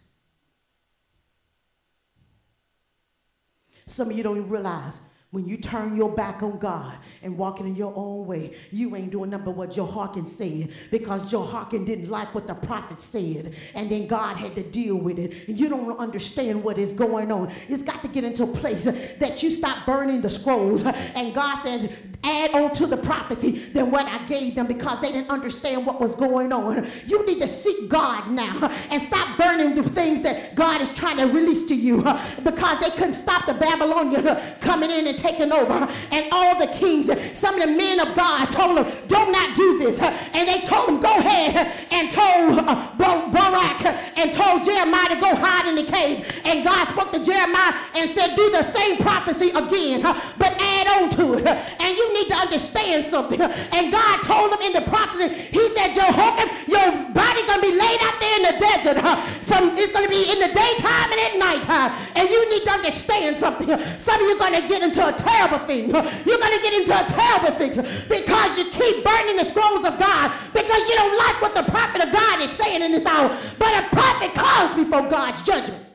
Some 3.86 4.10
of 4.12 4.18
you 4.18 4.24
don't 4.24 4.38
even 4.38 4.50
realize 4.50 5.00
when 5.32 5.46
you 5.46 5.58
turn 5.58 5.96
your 5.96 6.10
back 6.10 6.42
on 6.42 6.58
God 6.58 6.98
and 7.22 7.38
walking 7.38 7.68
in 7.68 7.76
your 7.76 7.92
own 7.98 8.26
way, 8.26 8.56
you 8.72 8.96
ain't 8.96 9.12
doing 9.12 9.30
nothing 9.30 9.46
but 9.46 9.58
what 9.58 9.72
Jehoiakim 9.72 10.26
said 10.26 10.70
because 10.90 11.30
Jehoiakim 11.30 11.84
didn't 11.84 12.10
like 12.10 12.34
what 12.34 12.48
the 12.48 12.56
prophet 12.56 13.02
said. 13.02 13.54
And 13.76 13.90
then 13.92 14.08
God 14.08 14.38
had 14.38 14.56
to 14.56 14.64
deal 14.64 14.96
with 14.96 15.20
it. 15.20 15.50
And 15.50 15.60
you 15.60 15.68
don't 15.68 15.98
understand 15.98 16.64
what 16.64 16.78
is 16.78 16.94
going 16.94 17.30
on. 17.30 17.52
It's 17.68 17.84
got 17.84 18.02
to 18.04 18.08
get 18.08 18.24
into 18.24 18.44
a 18.44 18.48
place 18.48 18.86
that 18.86 19.44
you 19.44 19.52
stop 19.52 19.86
burning 19.86 20.22
the 20.22 20.30
scrolls. 20.30 20.84
And 20.86 21.34
God 21.36 21.62
said, 21.62 22.17
add 22.28 22.54
on 22.54 22.74
to 22.74 22.86
the 22.86 22.98
prophecy 22.98 23.70
than 23.70 23.90
what 23.90 24.06
I 24.06 24.26
gave 24.26 24.56
them 24.56 24.68
because 24.68 25.00
they 25.02 25.12
didn't 25.12 25.30
understand 25.30 25.86
what 25.86 26.00
was 26.00 26.14
going 26.16 26.52
on. 26.52 26.88
You 27.06 27.26
need 27.26 27.42
to 27.42 27.48
seek 27.48 27.88
God 27.90 28.30
now 28.30 28.70
and 28.92 29.02
stop 29.02 29.38
burning 29.38 29.76
the 29.76 29.88
things 29.90 30.22
that 30.24 30.56
God 30.56 30.82
is 30.82 30.94
trying 30.94 31.18
to 31.18 31.26
release 31.26 31.64
to 31.68 31.76
you 31.76 32.04
because 32.44 32.80
they 32.80 32.90
couldn't 32.92 33.14
stop 33.14 33.46
the 33.46 33.54
Babylonian 33.54 34.26
coming 34.60 34.92
in 34.92 35.08
and 35.08 35.18
taking 35.18 35.52
over. 35.52 35.88
And 36.12 36.28
all 36.32 36.60
the 36.60 36.68
kings, 36.74 37.08
some 37.38 37.56
of 37.56 37.62
the 37.62 37.74
men 37.76 38.00
of 38.00 38.16
God 38.16 38.46
told 38.52 38.78
them, 38.78 39.08
do 39.08 39.32
not 39.32 39.56
do 39.56 39.80
this. 39.80 40.00
And 40.00 40.48
they 40.48 40.62
told 40.62 40.90
them, 40.90 41.00
go 41.00 41.18
ahead 41.18 41.88
and 41.92 42.12
told 42.12 42.66
Baruch 42.98 43.86
and 44.18 44.34
told 44.34 44.64
Jeremiah 44.64 45.10
to 45.10 45.22
go 45.22 45.34
hide 45.36 45.70
in 45.70 45.76
the 45.76 45.90
cave. 45.90 46.42
And 46.44 46.64
God 46.66 46.88
spoke 46.88 47.12
to 47.14 47.24
Jeremiah 47.24 47.74
and 47.96 48.10
said, 48.10 48.36
do 48.36 48.50
the 48.52 48.64
same 48.64 48.98
prophecy 48.98 49.50
again, 49.50 50.02
but 50.02 50.54
add 50.60 50.88
on 50.88 51.10
to 51.12 51.36
it. 51.36 51.48
And 51.48 51.96
you 51.96 52.14
need 52.18 52.30
to 52.30 52.38
understand 52.38 53.06
something. 53.06 53.40
And 53.42 53.92
God 53.92 54.24
told 54.24 54.52
them 54.52 54.62
in 54.62 54.74
the 54.74 54.82
prophecy, 54.82 55.30
he 55.30 55.64
said, 55.76 55.94
Jehoiakim, 55.94 56.50
your 56.68 56.88
body 57.14 57.42
going 57.46 57.62
to 57.62 57.68
be 57.70 57.76
laid 57.78 58.00
out 58.02 58.18
there 58.20 58.36
in 58.38 58.44
the 58.50 58.56
desert. 58.58 58.98
From 59.46 59.78
It's 59.78 59.94
going 59.94 60.06
to 60.06 60.12
be 60.12 60.30
in 60.32 60.40
the 60.40 60.52
daytime 60.52 61.10
and 61.14 61.22
at 61.22 61.34
nighttime. 61.38 61.92
And 62.16 62.30
you 62.30 62.40
need 62.50 62.64
to 62.66 62.72
understand 62.72 63.38
something. 63.38 63.68
Some 64.00 64.16
of 64.16 64.22
you 64.22 64.36
are 64.36 64.40
going 64.40 64.62
to 64.62 64.68
get 64.68 64.82
into 64.82 65.02
a 65.06 65.14
terrible 65.14 65.60
thing. 65.60 65.90
You're 65.90 66.42
going 66.42 66.56
to 66.58 66.64
get 66.64 66.74
into 66.74 66.94
a 66.94 67.06
terrible 67.08 67.54
thing 67.56 67.74
because 68.10 68.58
you 68.58 68.66
keep 68.72 69.04
burning 69.04 69.38
the 69.38 69.46
scrolls 69.46 69.86
of 69.86 70.00
God 70.00 70.32
because 70.54 70.82
you 70.90 70.96
don't 70.96 71.18
like 71.18 71.42
what 71.42 71.54
the 71.56 71.64
prophet 71.70 72.04
of 72.04 72.12
God 72.12 72.42
is 72.42 72.52
saying 72.52 72.82
in 72.82 72.92
this 72.92 73.06
hour. 73.06 73.30
But 73.60 73.74
a 73.78 73.88
prophet 73.96 74.34
comes 74.34 74.76
before 74.76 75.08
God's 75.08 75.42
judgment. 75.44 75.87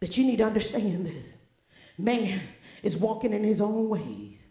But 0.00 0.16
you 0.16 0.24
need 0.24 0.38
to 0.38 0.44
understand 0.44 1.06
this. 1.06 1.34
Man 1.96 2.40
is 2.82 2.96
walking 2.96 3.32
in 3.32 3.42
his 3.42 3.60
own 3.60 3.88
ways. 3.88 4.46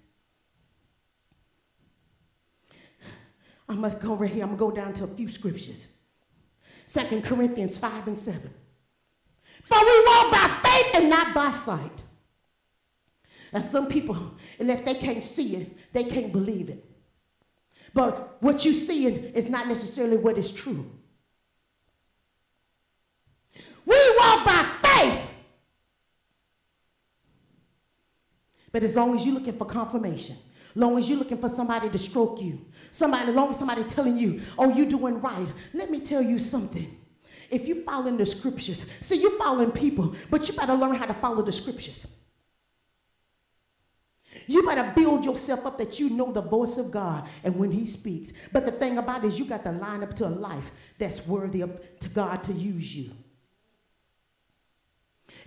I 3.70 3.74
must 3.76 4.00
go 4.00 4.16
right 4.16 4.30
here. 4.32 4.44
I'm 4.44 4.56
going 4.56 4.74
to 4.76 4.80
go 4.80 4.86
down 4.86 4.94
to 4.94 5.04
a 5.04 5.08
few 5.08 5.30
scriptures. 5.30 5.88
Second 6.86 7.24
Corinthians 7.24 7.78
5 7.78 8.08
and 8.08 8.18
7. 8.18 8.54
For 9.64 9.78
we 9.78 10.06
walk 10.06 10.32
by 10.32 10.60
faith 10.64 10.96
and 10.96 11.10
not 11.10 11.34
by 11.34 11.52
sight. 11.52 12.04
And 13.52 13.64
some 13.64 13.88
people, 13.88 14.36
if 14.60 14.86
they 14.86 14.94
can't 14.94 15.24
see 15.24 15.56
it, 15.58 15.78
they 15.94 16.04
can't 16.04 16.32
believe 16.32 16.70
it. 16.70 16.84
But 17.94 18.38
what 18.42 18.64
you 18.64 18.74
see 18.74 19.08
is 19.08 19.50
not 19.50 19.68
necessarily 19.68 20.18
what 20.18 20.38
is 20.38 20.52
true. 20.52 20.90
We 23.86 23.98
walk 24.20 24.46
by 24.46 24.64
faith. 24.82 25.22
But 28.78 28.84
as 28.84 28.96
long 28.96 29.16
as 29.16 29.26
you're 29.26 29.34
looking 29.34 29.58
for 29.58 29.66
confirmation, 29.66 30.36
long 30.76 31.00
as 31.00 31.10
you're 31.10 31.18
looking 31.18 31.40
for 31.40 31.50
somebody 31.50 31.90
to 31.90 31.98
stroke 31.98 32.40
you, 32.40 32.64
somebody, 32.92 33.32
long 33.32 33.50
as 33.50 33.58
somebody 33.58 33.84
telling 33.84 34.20
you, 34.20 34.40
oh, 34.56 34.70
you're 34.70 34.86
doing 34.86 35.20
right, 35.20 35.48
let 35.74 35.90
me 35.90 36.00
tell 36.00 36.22
you 36.22 36.38
something. 36.38 36.96
If 37.50 37.68
you 37.68 37.82
follow 37.82 38.16
the 38.16 38.24
scriptures, 38.24 38.86
see, 39.00 39.20
you're 39.20 39.36
following 39.36 39.72
people, 39.72 40.16
but 40.30 40.48
you 40.48 40.56
better 40.56 40.76
learn 40.76 40.94
how 40.94 41.08
to 41.08 41.16
follow 41.16 41.42
the 41.42 41.52
scriptures. 41.52 42.06
You 44.46 44.62
better 44.62 44.94
build 44.96 45.26
yourself 45.26 45.66
up 45.66 45.80
that 45.80 46.00
you 46.00 46.12
know 46.12 46.32
the 46.32 46.44
voice 46.44 46.78
of 46.78 46.92
God 46.92 47.28
and 47.44 47.56
when 47.58 47.72
He 47.72 47.88
speaks. 47.88 48.32
But 48.54 48.68
the 48.68 48.72
thing 48.74 49.00
about 49.00 49.24
it 49.24 49.30
is, 49.30 49.40
you 49.40 49.46
got 49.46 49.64
to 49.64 49.72
line 49.72 50.04
up 50.04 50.16
to 50.18 50.28
a 50.28 50.30
life 50.30 50.70
that's 51.00 51.26
worthy 51.26 51.62
of 51.62 52.00
to 52.02 52.10
God 52.10 52.44
to 52.44 52.54
use 52.54 52.96
you. 52.96 53.10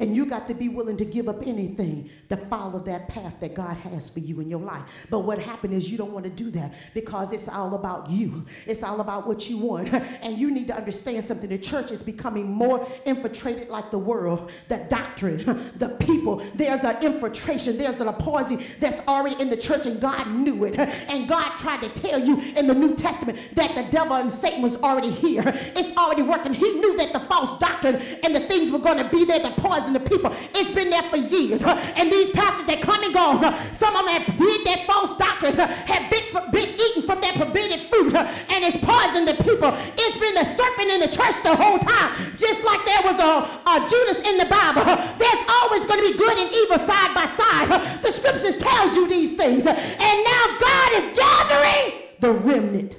And 0.00 0.16
you 0.16 0.26
got 0.26 0.48
to 0.48 0.54
be 0.54 0.68
willing 0.68 0.96
to 0.96 1.04
give 1.04 1.28
up 1.28 1.46
anything 1.46 2.10
to 2.30 2.36
follow 2.36 2.78
that 2.80 3.08
path 3.08 3.38
that 3.40 3.54
God 3.54 3.76
has 3.76 4.08
for 4.10 4.20
you 4.20 4.40
in 4.40 4.48
your 4.48 4.60
life. 4.60 4.82
But 5.10 5.20
what 5.20 5.38
happened 5.38 5.74
is 5.74 5.90
you 5.90 5.98
don't 5.98 6.12
want 6.12 6.24
to 6.24 6.30
do 6.30 6.50
that 6.52 6.74
because 6.94 7.32
it's 7.32 7.48
all 7.48 7.74
about 7.74 8.10
you. 8.10 8.44
It's 8.66 8.82
all 8.82 9.00
about 9.00 9.26
what 9.26 9.48
you 9.48 9.58
want. 9.58 9.90
And 10.22 10.38
you 10.38 10.50
need 10.50 10.66
to 10.68 10.76
understand 10.76 11.26
something. 11.26 11.48
The 11.48 11.58
church 11.58 11.90
is 11.90 12.02
becoming 12.02 12.50
more 12.50 12.86
infiltrated 13.04 13.68
like 13.68 13.90
the 13.90 13.98
world, 13.98 14.50
the 14.68 14.78
doctrine, 14.78 15.72
the 15.76 15.90
people. 16.00 16.42
There's 16.54 16.84
an 16.84 17.02
infiltration, 17.02 17.78
there's 17.78 18.00
a 18.00 18.12
poison 18.12 18.62
that's 18.80 19.06
already 19.06 19.40
in 19.40 19.50
the 19.50 19.56
church, 19.56 19.86
and 19.86 20.00
God 20.00 20.28
knew 20.28 20.64
it. 20.64 20.78
And 21.10 21.28
God 21.28 21.56
tried 21.58 21.82
to 21.82 21.88
tell 21.88 22.20
you 22.20 22.40
in 22.56 22.66
the 22.66 22.74
New 22.74 22.94
Testament 22.94 23.38
that 23.54 23.74
the 23.74 23.82
devil 23.90 24.14
and 24.16 24.32
Satan 24.32 24.62
was 24.62 24.76
already 24.76 25.10
here. 25.10 25.42
It's 25.46 25.96
already 25.96 26.22
working. 26.22 26.54
He 26.54 26.70
knew 26.70 26.96
that 26.96 27.12
the 27.12 27.20
false 27.20 27.58
doctrine 27.58 27.96
and 28.22 28.34
the 28.34 28.40
things 28.40 28.70
were 28.70 28.78
going 28.78 28.98
to 28.98 29.08
be 29.08 29.24
there, 29.24 29.38
the 29.38 29.50
poison 29.50 29.89
poison 29.90 30.03
the 30.03 30.09
people. 30.09 30.35
It's 30.55 30.74
been 30.74 30.90
there 30.90 31.03
for 31.03 31.16
years. 31.16 31.62
And 31.62 32.11
these 32.11 32.31
pastors 32.31 32.66
that 32.66 32.81
come 32.81 33.03
and 33.03 33.14
go, 33.14 33.40
some 33.72 33.94
of 33.96 34.05
them 34.05 34.22
have 34.22 34.38
did 34.38 34.66
that 34.66 34.87
false 34.87 35.16
doctrine, 35.16 35.55
have 35.57 36.11
been, 36.11 36.24
been 36.50 36.68
eaten 36.68 37.03
from 37.03 37.21
that 37.21 37.37
forbidden 37.37 37.81
fruit, 37.88 38.14
and 38.14 38.64
it's 38.64 38.77
poisoned 38.79 39.29
the 39.29 39.37
people. 39.42 39.71
It's 39.75 40.19
been 40.19 40.35
the 40.35 40.44
serpent 40.44 40.90
in 40.90 41.00
the 41.00 41.10
church 41.10 41.42
the 41.42 41.54
whole 41.54 41.79
time. 41.79 42.10
Just 42.37 42.64
like 42.64 42.85
there 42.85 43.02
was 43.04 43.19
a, 43.19 43.33
a 43.42 43.75
Judas 43.87 44.21
in 44.27 44.38
the 44.38 44.48
Bible. 44.48 44.85
There's 45.19 45.42
always 45.48 45.87
going 45.87 46.00
to 46.00 46.06
be 46.12 46.17
good 46.17 46.37
and 46.38 46.50
evil 46.52 46.79
side 46.79 47.14
by 47.14 47.27
side. 47.27 47.69
The 48.02 48.12
scriptures 48.12 48.56
tells 48.56 48.96
you 48.96 49.08
these 49.08 49.35
things. 49.35 49.67
And 49.67 50.17
now 50.25 50.44
God 50.60 50.88
is 50.94 51.06
gathering 51.19 51.87
the 52.21 52.33
remnant. 52.33 52.96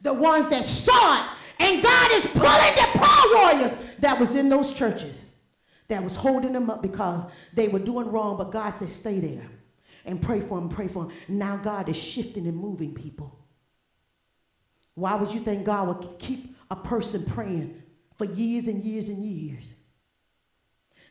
The 0.00 0.12
ones 0.12 0.48
that 0.48 0.64
saw 0.64 1.20
it. 1.20 1.30
And 1.60 1.82
God 1.82 2.10
is 2.12 2.26
pulling 2.26 2.74
the 2.76 2.88
prayer 2.98 3.24
warriors 3.34 3.74
that 4.04 4.20
was 4.20 4.34
in 4.34 4.50
those 4.50 4.70
churches 4.70 5.24
that 5.88 6.04
was 6.04 6.14
holding 6.14 6.52
them 6.52 6.68
up 6.68 6.82
because 6.82 7.24
they 7.54 7.68
were 7.68 7.78
doing 7.78 8.10
wrong, 8.12 8.36
but 8.36 8.52
God 8.52 8.70
said, 8.70 8.90
stay 8.90 9.18
there 9.18 9.48
and 10.04 10.20
pray 10.20 10.42
for 10.42 10.60
them, 10.60 10.68
pray 10.68 10.88
for 10.88 11.04
them. 11.04 11.12
Now 11.26 11.56
God 11.56 11.88
is 11.88 11.96
shifting 11.96 12.46
and 12.46 12.56
moving 12.56 12.94
people. 12.94 13.38
Why 14.94 15.14
would 15.14 15.32
you 15.32 15.40
think 15.40 15.64
God 15.64 15.88
would 15.88 16.18
keep 16.18 16.54
a 16.70 16.76
person 16.76 17.24
praying 17.24 17.82
for 18.16 18.26
years 18.26 18.68
and 18.68 18.84
years 18.84 19.08
and 19.08 19.24
years? 19.24 19.72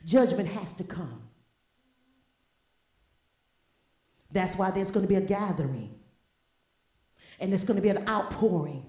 Judgment 0.06 0.50
has 0.50 0.74
to 0.74 0.84
come. 0.84 1.24
That's 4.32 4.56
why 4.56 4.70
there's 4.70 4.92
going 4.92 5.06
to 5.06 5.10
be 5.10 5.16
a 5.16 5.22
gathering. 5.22 5.96
And 7.40 7.52
there's 7.52 7.64
going 7.64 7.78
to 7.78 7.82
be 7.82 7.90
an 7.90 8.08
outpouring 8.08 8.86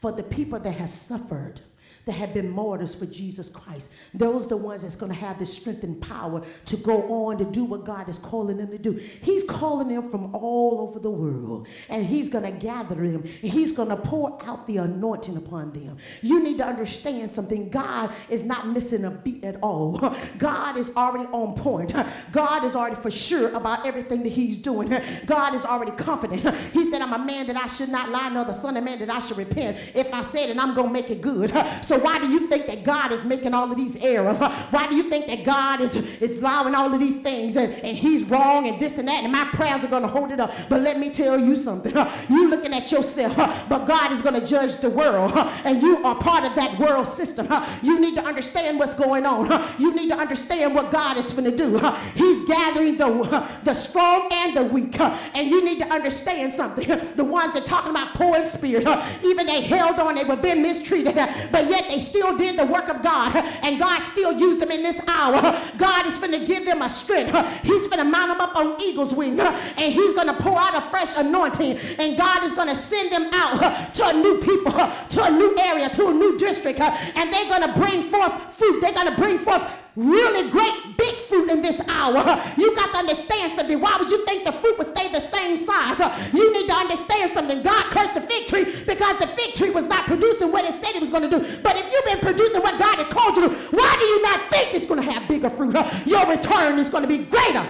for 0.00 0.10
the 0.10 0.22
people 0.22 0.58
that 0.58 0.72
have 0.72 0.90
suffered 0.90 1.60
that 2.06 2.12
have 2.12 2.32
been 2.32 2.48
martyrs 2.48 2.94
for 2.94 3.04
Jesus 3.04 3.48
Christ. 3.48 3.90
Those 4.14 4.46
are 4.46 4.50
the 4.50 4.56
ones 4.56 4.82
that's 4.82 4.94
going 4.94 5.10
to 5.10 5.18
have 5.18 5.40
the 5.40 5.46
strength 5.46 5.82
and 5.82 6.00
power 6.00 6.40
to 6.66 6.76
go 6.76 7.02
on 7.26 7.36
to 7.38 7.44
do 7.44 7.64
what 7.64 7.84
God 7.84 8.08
is 8.08 8.18
calling 8.18 8.58
them 8.58 8.70
to 8.70 8.78
do. 8.78 8.92
He's 8.92 9.42
calling 9.42 9.88
them 9.88 10.08
from 10.08 10.32
all 10.32 10.88
over 10.88 11.00
the 11.00 11.10
world, 11.10 11.66
and 11.88 12.06
He's 12.06 12.28
going 12.28 12.44
to 12.44 12.52
gather 12.52 12.94
them, 12.94 13.22
and 13.24 13.52
He's 13.52 13.72
going 13.72 13.88
to 13.88 13.96
pour 13.96 14.40
out 14.46 14.68
the 14.68 14.76
anointing 14.76 15.36
upon 15.36 15.72
them. 15.72 15.96
You 16.22 16.40
need 16.40 16.58
to 16.58 16.64
understand 16.64 17.32
something. 17.32 17.70
God 17.70 18.14
is 18.28 18.44
not 18.44 18.68
missing 18.68 19.04
a 19.04 19.10
beat 19.10 19.42
at 19.42 19.56
all. 19.60 19.98
God 20.38 20.78
is 20.78 20.90
already 20.96 21.28
on 21.32 21.56
point. 21.56 21.92
God 22.30 22.62
is 22.62 22.76
already 22.76 22.96
for 23.02 23.10
sure 23.10 23.48
about 23.48 23.84
everything 23.84 24.22
that 24.22 24.32
He's 24.32 24.56
doing. 24.56 24.96
God 25.26 25.56
is 25.56 25.64
already 25.64 25.90
confident. 25.90 26.56
He 26.72 26.88
said, 26.88 27.02
I'm 27.02 27.14
a 27.14 27.24
man 27.24 27.48
that 27.48 27.56
I 27.56 27.66
should 27.66 27.88
not 27.88 28.10
lie, 28.10 28.28
nor 28.28 28.44
the 28.44 28.52
son 28.52 28.76
of 28.76 28.84
man 28.84 29.00
that 29.00 29.10
I 29.10 29.18
should 29.18 29.38
repent. 29.38 29.76
If 29.96 30.14
I 30.14 30.22
said 30.22 30.50
it, 30.50 30.56
I'm 30.56 30.72
going 30.72 30.88
to 30.88 30.92
make 30.92 31.10
it 31.10 31.20
good. 31.20 31.52
So 31.82 31.95
why 32.02 32.18
do 32.18 32.30
you 32.30 32.48
think 32.48 32.66
that 32.66 32.84
God 32.84 33.12
is 33.12 33.22
making 33.24 33.54
all 33.54 33.70
of 33.70 33.76
these 33.76 33.96
errors? 34.02 34.38
Why 34.70 34.88
do 34.88 34.96
you 34.96 35.04
think 35.08 35.26
that 35.26 35.44
God 35.44 35.80
is, 35.80 35.96
is 36.20 36.40
allowing 36.40 36.74
all 36.74 36.92
of 36.92 37.00
these 37.00 37.16
things 37.16 37.56
and, 37.56 37.72
and 37.72 37.96
he's 37.96 38.24
wrong 38.24 38.66
and 38.66 38.80
this 38.80 38.98
and 38.98 39.08
that 39.08 39.22
and 39.22 39.32
my 39.32 39.44
prayers 39.44 39.84
are 39.84 39.88
going 39.88 40.02
to 40.02 40.08
hold 40.08 40.30
it 40.30 40.40
up? 40.40 40.52
But 40.68 40.80
let 40.80 40.98
me 40.98 41.10
tell 41.10 41.38
you 41.38 41.56
something. 41.56 41.94
You 42.28 42.48
looking 42.48 42.74
at 42.74 42.90
yourself, 42.90 43.36
but 43.68 43.86
God 43.86 44.10
is 44.10 44.20
going 44.20 44.38
to 44.38 44.46
judge 44.46 44.76
the 44.76 44.90
world 44.90 45.32
and 45.64 45.80
you 45.80 46.02
are 46.02 46.14
part 46.16 46.44
of 46.44 46.54
that 46.56 46.78
world 46.78 47.06
system. 47.06 47.48
You 47.82 48.00
need 48.00 48.16
to 48.16 48.24
understand 48.24 48.78
what's 48.78 48.94
going 48.94 49.26
on. 49.26 49.46
You 49.78 49.94
need 49.94 50.10
to 50.10 50.16
understand 50.16 50.74
what 50.74 50.90
God 50.90 51.16
is 51.16 51.32
going 51.32 51.50
to 51.50 51.56
do. 51.56 51.78
He's 52.14 52.42
gathering 52.46 52.96
the, 52.96 53.60
the 53.64 53.74
strong 53.74 54.28
and 54.32 54.56
the 54.56 54.64
weak. 54.64 54.98
And 55.00 55.50
you 55.50 55.64
need 55.64 55.80
to 55.82 55.88
understand 55.88 56.52
something. 56.52 56.88
The 57.16 57.24
ones 57.24 57.54
that 57.54 57.66
talking 57.66 57.90
about 57.90 58.14
poor 58.14 58.36
in 58.36 58.46
spirit, 58.46 58.86
even 59.24 59.46
they 59.46 59.60
held 59.62 59.98
on, 60.00 60.14
they 60.14 60.24
were 60.24 60.36
being 60.36 60.62
mistreated, 60.62 61.14
but 61.14 61.66
yet 61.68 61.85
they 61.90 62.00
still 62.00 62.36
did 62.36 62.58
the 62.58 62.66
work 62.66 62.88
of 62.88 63.02
God, 63.02 63.36
and 63.62 63.78
God 63.78 64.02
still 64.02 64.32
used 64.32 64.60
them 64.60 64.70
in 64.70 64.82
this 64.82 65.00
hour. 65.08 65.40
God 65.76 66.06
is 66.06 66.18
to 66.32 66.44
give 66.44 66.64
them 66.66 66.82
a 66.82 66.90
strength. 66.90 67.34
He's 67.62 67.88
to 67.98 68.04
mount 68.04 68.32
them 68.32 68.40
up 68.40 68.56
on 68.56 68.80
eagle's 68.82 69.14
wing, 69.14 69.38
and 69.40 69.92
He's 69.92 70.12
to 70.26 70.34
pour 70.34 70.58
out 70.58 70.76
a 70.76 70.80
fresh 70.82 71.16
anointing, 71.16 71.78
and 71.98 72.16
God 72.16 72.44
is 72.44 72.52
to 72.68 72.76
send 72.76 73.12
them 73.12 73.28
out 73.32 73.94
to 73.94 74.06
a 74.06 74.12
new 74.12 74.40
people, 74.40 74.72
to 74.72 75.24
a 75.24 75.30
new 75.30 75.56
area, 75.58 75.88
to 75.90 76.08
a 76.08 76.12
new 76.12 76.36
district, 76.38 76.80
and 76.80 77.32
they're 77.32 77.48
to 77.62 77.78
bring 77.78 78.02
forth 78.02 78.56
fruit. 78.56 78.80
They're 78.80 78.92
to 79.06 79.16
bring 79.16 79.38
forth 79.38 79.62
really 79.96 80.50
great 80.50 80.96
big 80.96 81.14
fruit 81.16 81.50
in 81.50 81.62
this 81.62 81.80
hour. 81.88 82.20
You 82.56 82.76
got 82.76 82.92
to 82.92 82.98
understand 82.98 83.52
something. 83.54 83.80
Why 83.80 83.96
would 83.98 84.10
you 84.10 84.24
think 84.24 84.44
the 84.44 84.52
fruit 84.52 84.78
would 84.78 84.86
stay 84.86 85.08
the 85.08 85.20
same 85.20 85.56
size? 85.58 85.98
You 86.32 86.52
need 86.52 86.68
to 86.68 86.74
understand 86.74 87.32
something. 87.32 87.62
God 87.62 87.84
cursed 87.86 88.14
the 88.14 88.20
fig 88.20 88.46
tree 88.46 88.64
because 88.86 89.18
the 89.18 89.26
fig 89.26 89.54
tree 89.54 89.70
was 89.70 89.86
not 89.86 90.04
producing 90.04 90.52
what 90.52 90.64
it 90.64 90.74
said 90.74 90.94
it 90.94 91.00
was 91.00 91.10
going 91.10 91.28
to 91.28 91.30
do. 91.30 91.62
But 91.62 91.76
if 91.76 91.90
you've 91.90 92.04
been 92.04 92.20
producing 92.20 92.62
what 92.62 92.78
God 92.78 92.98
has 92.98 93.08
called 93.08 93.36
you 93.36 93.48
to, 93.48 93.54
why 93.76 93.96
do 93.98 94.04
you 94.04 94.22
not 94.22 94.50
think 94.50 94.74
it's 94.74 94.86
going 94.86 95.02
to 95.02 95.10
have 95.10 95.26
bigger 95.28 95.50
fruit? 95.50 95.74
Your 96.06 96.26
return 96.26 96.78
is 96.78 96.90
going 96.90 97.02
to 97.02 97.08
be 97.08 97.24
greater 97.24 97.66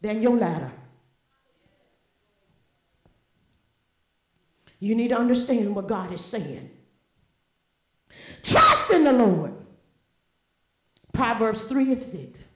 than 0.00 0.22
your 0.22 0.36
ladder. 0.36 0.72
You 4.78 4.94
need 4.94 5.08
to 5.08 5.18
understand 5.18 5.74
what 5.74 5.88
God 5.88 6.12
is 6.12 6.20
saying. 6.20 6.70
Trust 8.42 8.90
in 8.90 9.04
the 9.04 9.12
Lord 9.12 9.55
Proverbs 11.16 11.64
3 11.64 11.92
and 11.92 12.02
6. 12.02 12.46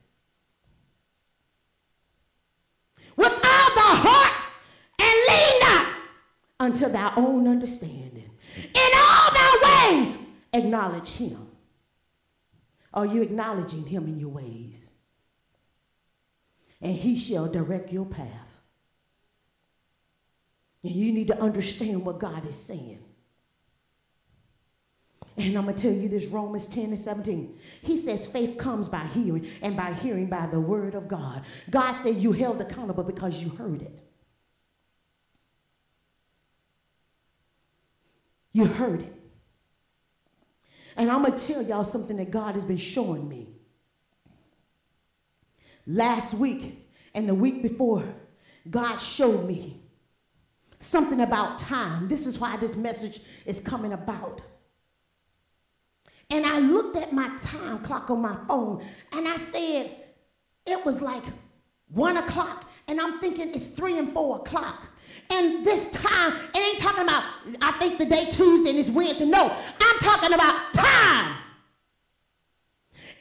With 3.16 3.32
all 3.32 3.38
the 3.38 3.80
heart 3.80 4.52
and 4.98 5.18
lean 5.28 5.60
not 5.60 5.86
unto 6.60 6.88
thy 6.90 7.10
own 7.16 7.48
understanding. 7.48 8.30
In 8.56 8.90
all 8.94 9.30
thy 9.32 9.92
ways, 9.94 10.16
acknowledge 10.52 11.08
him. 11.08 11.48
Are 12.92 13.06
you 13.06 13.22
acknowledging 13.22 13.86
him 13.86 14.06
in 14.06 14.20
your 14.20 14.28
ways? 14.28 14.90
And 16.82 16.94
he 16.94 17.18
shall 17.18 17.46
direct 17.46 17.90
your 17.90 18.04
path. 18.04 18.58
And 20.82 20.92
you 20.92 21.12
need 21.12 21.28
to 21.28 21.40
understand 21.40 22.04
what 22.04 22.18
God 22.18 22.46
is 22.46 22.56
saying. 22.56 23.00
And 25.46 25.56
I'm 25.56 25.64
going 25.64 25.76
to 25.76 25.82
tell 25.82 25.92
you 25.92 26.08
this 26.08 26.26
Romans 26.26 26.66
10 26.66 26.86
and 26.86 26.98
17. 26.98 27.58
He 27.82 27.96
says 27.96 28.26
faith 28.26 28.58
comes 28.58 28.88
by 28.88 29.04
hearing, 29.14 29.48
and 29.62 29.76
by 29.76 29.92
hearing 29.92 30.26
by 30.26 30.46
the 30.46 30.60
word 30.60 30.94
of 30.94 31.08
God. 31.08 31.44
God 31.70 31.94
said 32.02 32.16
you 32.16 32.32
held 32.32 32.60
accountable 32.60 33.04
because 33.04 33.42
you 33.42 33.50
heard 33.50 33.82
it. 33.82 34.02
You 38.52 38.66
heard 38.66 39.02
it. 39.02 39.14
And 40.96 41.10
I'm 41.10 41.22
going 41.24 41.38
to 41.38 41.46
tell 41.46 41.62
y'all 41.62 41.84
something 41.84 42.16
that 42.16 42.30
God 42.30 42.54
has 42.54 42.64
been 42.64 42.76
showing 42.76 43.28
me. 43.28 43.48
Last 45.86 46.34
week 46.34 46.86
and 47.14 47.28
the 47.28 47.34
week 47.34 47.62
before, 47.62 48.04
God 48.68 48.98
showed 48.98 49.46
me 49.46 49.80
something 50.78 51.20
about 51.20 51.58
time. 51.58 52.08
This 52.08 52.26
is 52.26 52.38
why 52.38 52.56
this 52.56 52.76
message 52.76 53.20
is 53.46 53.60
coming 53.60 53.92
about. 53.92 54.42
And 56.30 56.46
I 56.46 56.58
looked 56.60 56.96
at 56.96 57.12
my 57.12 57.28
time 57.38 57.78
clock 57.80 58.10
on 58.10 58.22
my 58.22 58.36
phone 58.46 58.84
and 59.12 59.26
I 59.26 59.36
said, 59.36 59.96
it 60.66 60.84
was 60.84 61.02
like 61.02 61.24
one 61.88 62.16
o'clock. 62.16 62.70
And 62.86 63.00
I'm 63.00 63.18
thinking 63.18 63.48
it's 63.48 63.66
three 63.66 63.98
and 63.98 64.12
four 64.12 64.36
o'clock. 64.36 64.88
And 65.32 65.64
this 65.64 65.90
time, 65.92 66.34
it 66.54 66.58
ain't 66.58 66.78
talking 66.78 67.02
about, 67.02 67.24
I 67.60 67.72
think 67.72 67.98
the 67.98 68.06
day 68.06 68.28
Tuesday 68.30 68.70
and 68.70 68.78
it's 68.78 68.90
Wednesday. 68.90 69.26
No, 69.26 69.52
I'm 69.80 69.98
talking 69.98 70.32
about 70.32 70.72
time. 70.72 71.36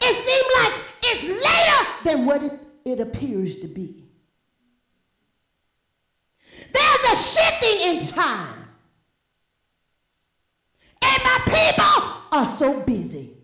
It 0.02 0.16
seemed 0.16 0.46
like 0.64 0.74
it's 1.04 1.24
later 1.24 1.88
than 2.04 2.26
what 2.26 2.44
it, 2.44 2.60
it 2.86 3.00
appears 3.00 3.58
to 3.58 3.68
be. 3.68 4.06
There's 6.72 7.12
a 7.12 7.16
shifting 7.16 7.80
in 7.82 8.06
time. 8.06 8.59
And 11.02 11.24
my 11.24 11.40
people 11.46 12.22
are 12.32 12.48
so 12.48 12.80
busy. 12.82 13.36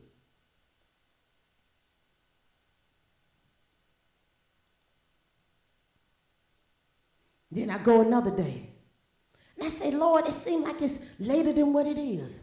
Then 7.56 7.70
I 7.70 7.78
go 7.78 8.02
another 8.02 8.32
day. 8.32 8.70
And 9.58 9.66
I 9.66 9.70
say, 9.70 9.92
Lord, 9.92 10.28
it 10.28 10.34
seems 10.34 10.66
like 10.66 10.82
it's 10.82 11.00
later 11.20 11.54
than 11.54 11.72
what 11.72 11.88
it 11.88 11.98
is. 11.98 12.40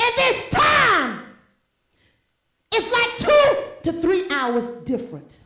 And 0.00 0.14
this 0.16 0.50
time, 0.50 1.22
it's 2.70 2.90
like 2.90 3.18
two 3.18 3.90
to 3.90 4.00
three 4.00 4.30
hours 4.30 4.70
different. 4.84 5.42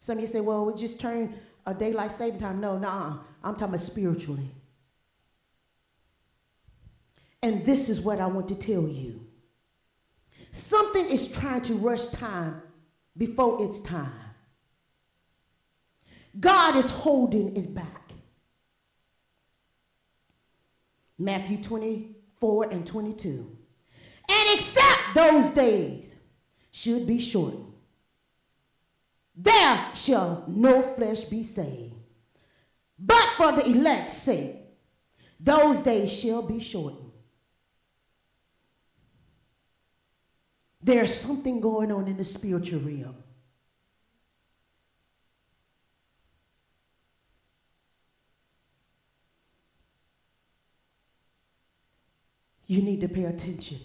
Some 0.00 0.18
of 0.18 0.22
you 0.22 0.26
say, 0.26 0.40
well, 0.40 0.64
we 0.64 0.74
just 0.74 0.98
turn 0.98 1.34
a 1.66 1.74
daylight 1.74 2.10
saving 2.10 2.40
time. 2.40 2.60
No, 2.60 2.76
no, 2.76 2.88
nah, 2.88 3.18
I'm 3.44 3.54
talking 3.54 3.68
about 3.68 3.80
spiritually. 3.80 4.50
And 7.42 7.64
this 7.64 7.88
is 7.88 8.00
what 8.00 8.20
I 8.20 8.26
want 8.26 8.48
to 8.48 8.54
tell 8.54 8.86
you 8.86 9.26
something 10.52 11.06
is 11.06 11.28
trying 11.28 11.62
to 11.62 11.74
rush 11.74 12.06
time 12.06 12.60
before 13.16 13.62
it's 13.62 13.80
time. 13.80 14.12
God 16.38 16.76
is 16.76 16.90
holding 16.90 17.56
it 17.56 17.74
back. 17.74 18.12
Matthew 21.18 21.62
24 21.62 22.72
and 22.72 22.86
22. 22.86 23.56
And 24.28 24.48
except 24.58 25.14
those 25.14 25.50
days 25.50 26.14
should 26.70 27.06
be 27.06 27.20
shortened, 27.20 27.72
there 29.36 29.86
shall 29.94 30.44
no 30.46 30.82
flesh 30.82 31.24
be 31.24 31.42
saved. 31.42 31.94
But 32.98 33.28
for 33.36 33.52
the 33.52 33.66
elect's 33.66 34.16
sake, 34.16 34.56
those 35.38 35.82
days 35.82 36.12
shall 36.12 36.42
be 36.42 36.60
shortened. 36.60 37.09
There's 40.82 41.14
something 41.14 41.60
going 41.60 41.92
on 41.92 42.08
in 42.08 42.16
the 42.16 42.24
spiritual 42.24 42.80
realm. 42.80 43.16
You 52.66 52.82
need 52.82 53.00
to 53.00 53.08
pay 53.08 53.24
attention. 53.24 53.80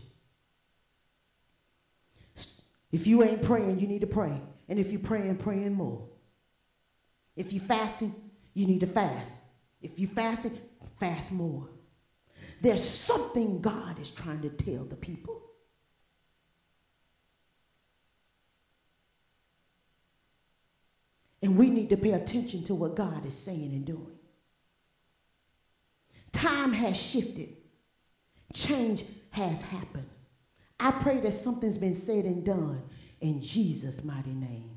If 2.91 3.07
you 3.07 3.23
ain't 3.23 3.41
praying, 3.41 3.79
you 3.79 3.87
need 3.87 4.01
to 4.01 4.07
pray. 4.07 4.39
And 4.69 4.79
if 4.79 4.91
you're 4.91 5.01
praying, 5.01 5.37
praying 5.37 5.73
more. 5.73 6.07
If 7.35 7.51
you're 7.51 7.63
fasting, 7.63 8.15
you 8.53 8.67
need 8.67 8.81
to 8.81 8.85
fast. 8.85 9.33
If 9.81 9.99
you're 9.99 10.09
fasting, 10.09 10.57
fast 10.97 11.31
more. 11.31 11.67
There's 12.61 12.83
something 12.83 13.59
God 13.59 13.99
is 13.99 14.11
trying 14.11 14.41
to 14.43 14.49
tell 14.49 14.85
the 14.85 14.95
people. 14.95 15.44
And 21.45 21.57
we 21.57 21.69
need 21.69 21.89
to 21.91 21.97
pay 21.97 22.13
attention 22.13 22.63
to 22.63 22.73
what 22.73 22.95
God 22.95 23.23
is 23.23 23.37
saying 23.37 23.71
and 23.71 23.85
doing. 23.85 24.17
Time 26.31 26.73
has 26.73 26.99
shifted, 26.99 27.49
change 28.51 29.03
has 29.29 29.61
happened. 29.61 30.09
I 30.79 30.89
pray 30.89 31.19
that 31.19 31.33
something's 31.33 31.77
been 31.77 31.93
said 31.93 32.25
and 32.25 32.43
done 32.43 32.81
in 33.21 33.43
Jesus' 33.43 34.03
mighty 34.03 34.33
name. 34.33 34.71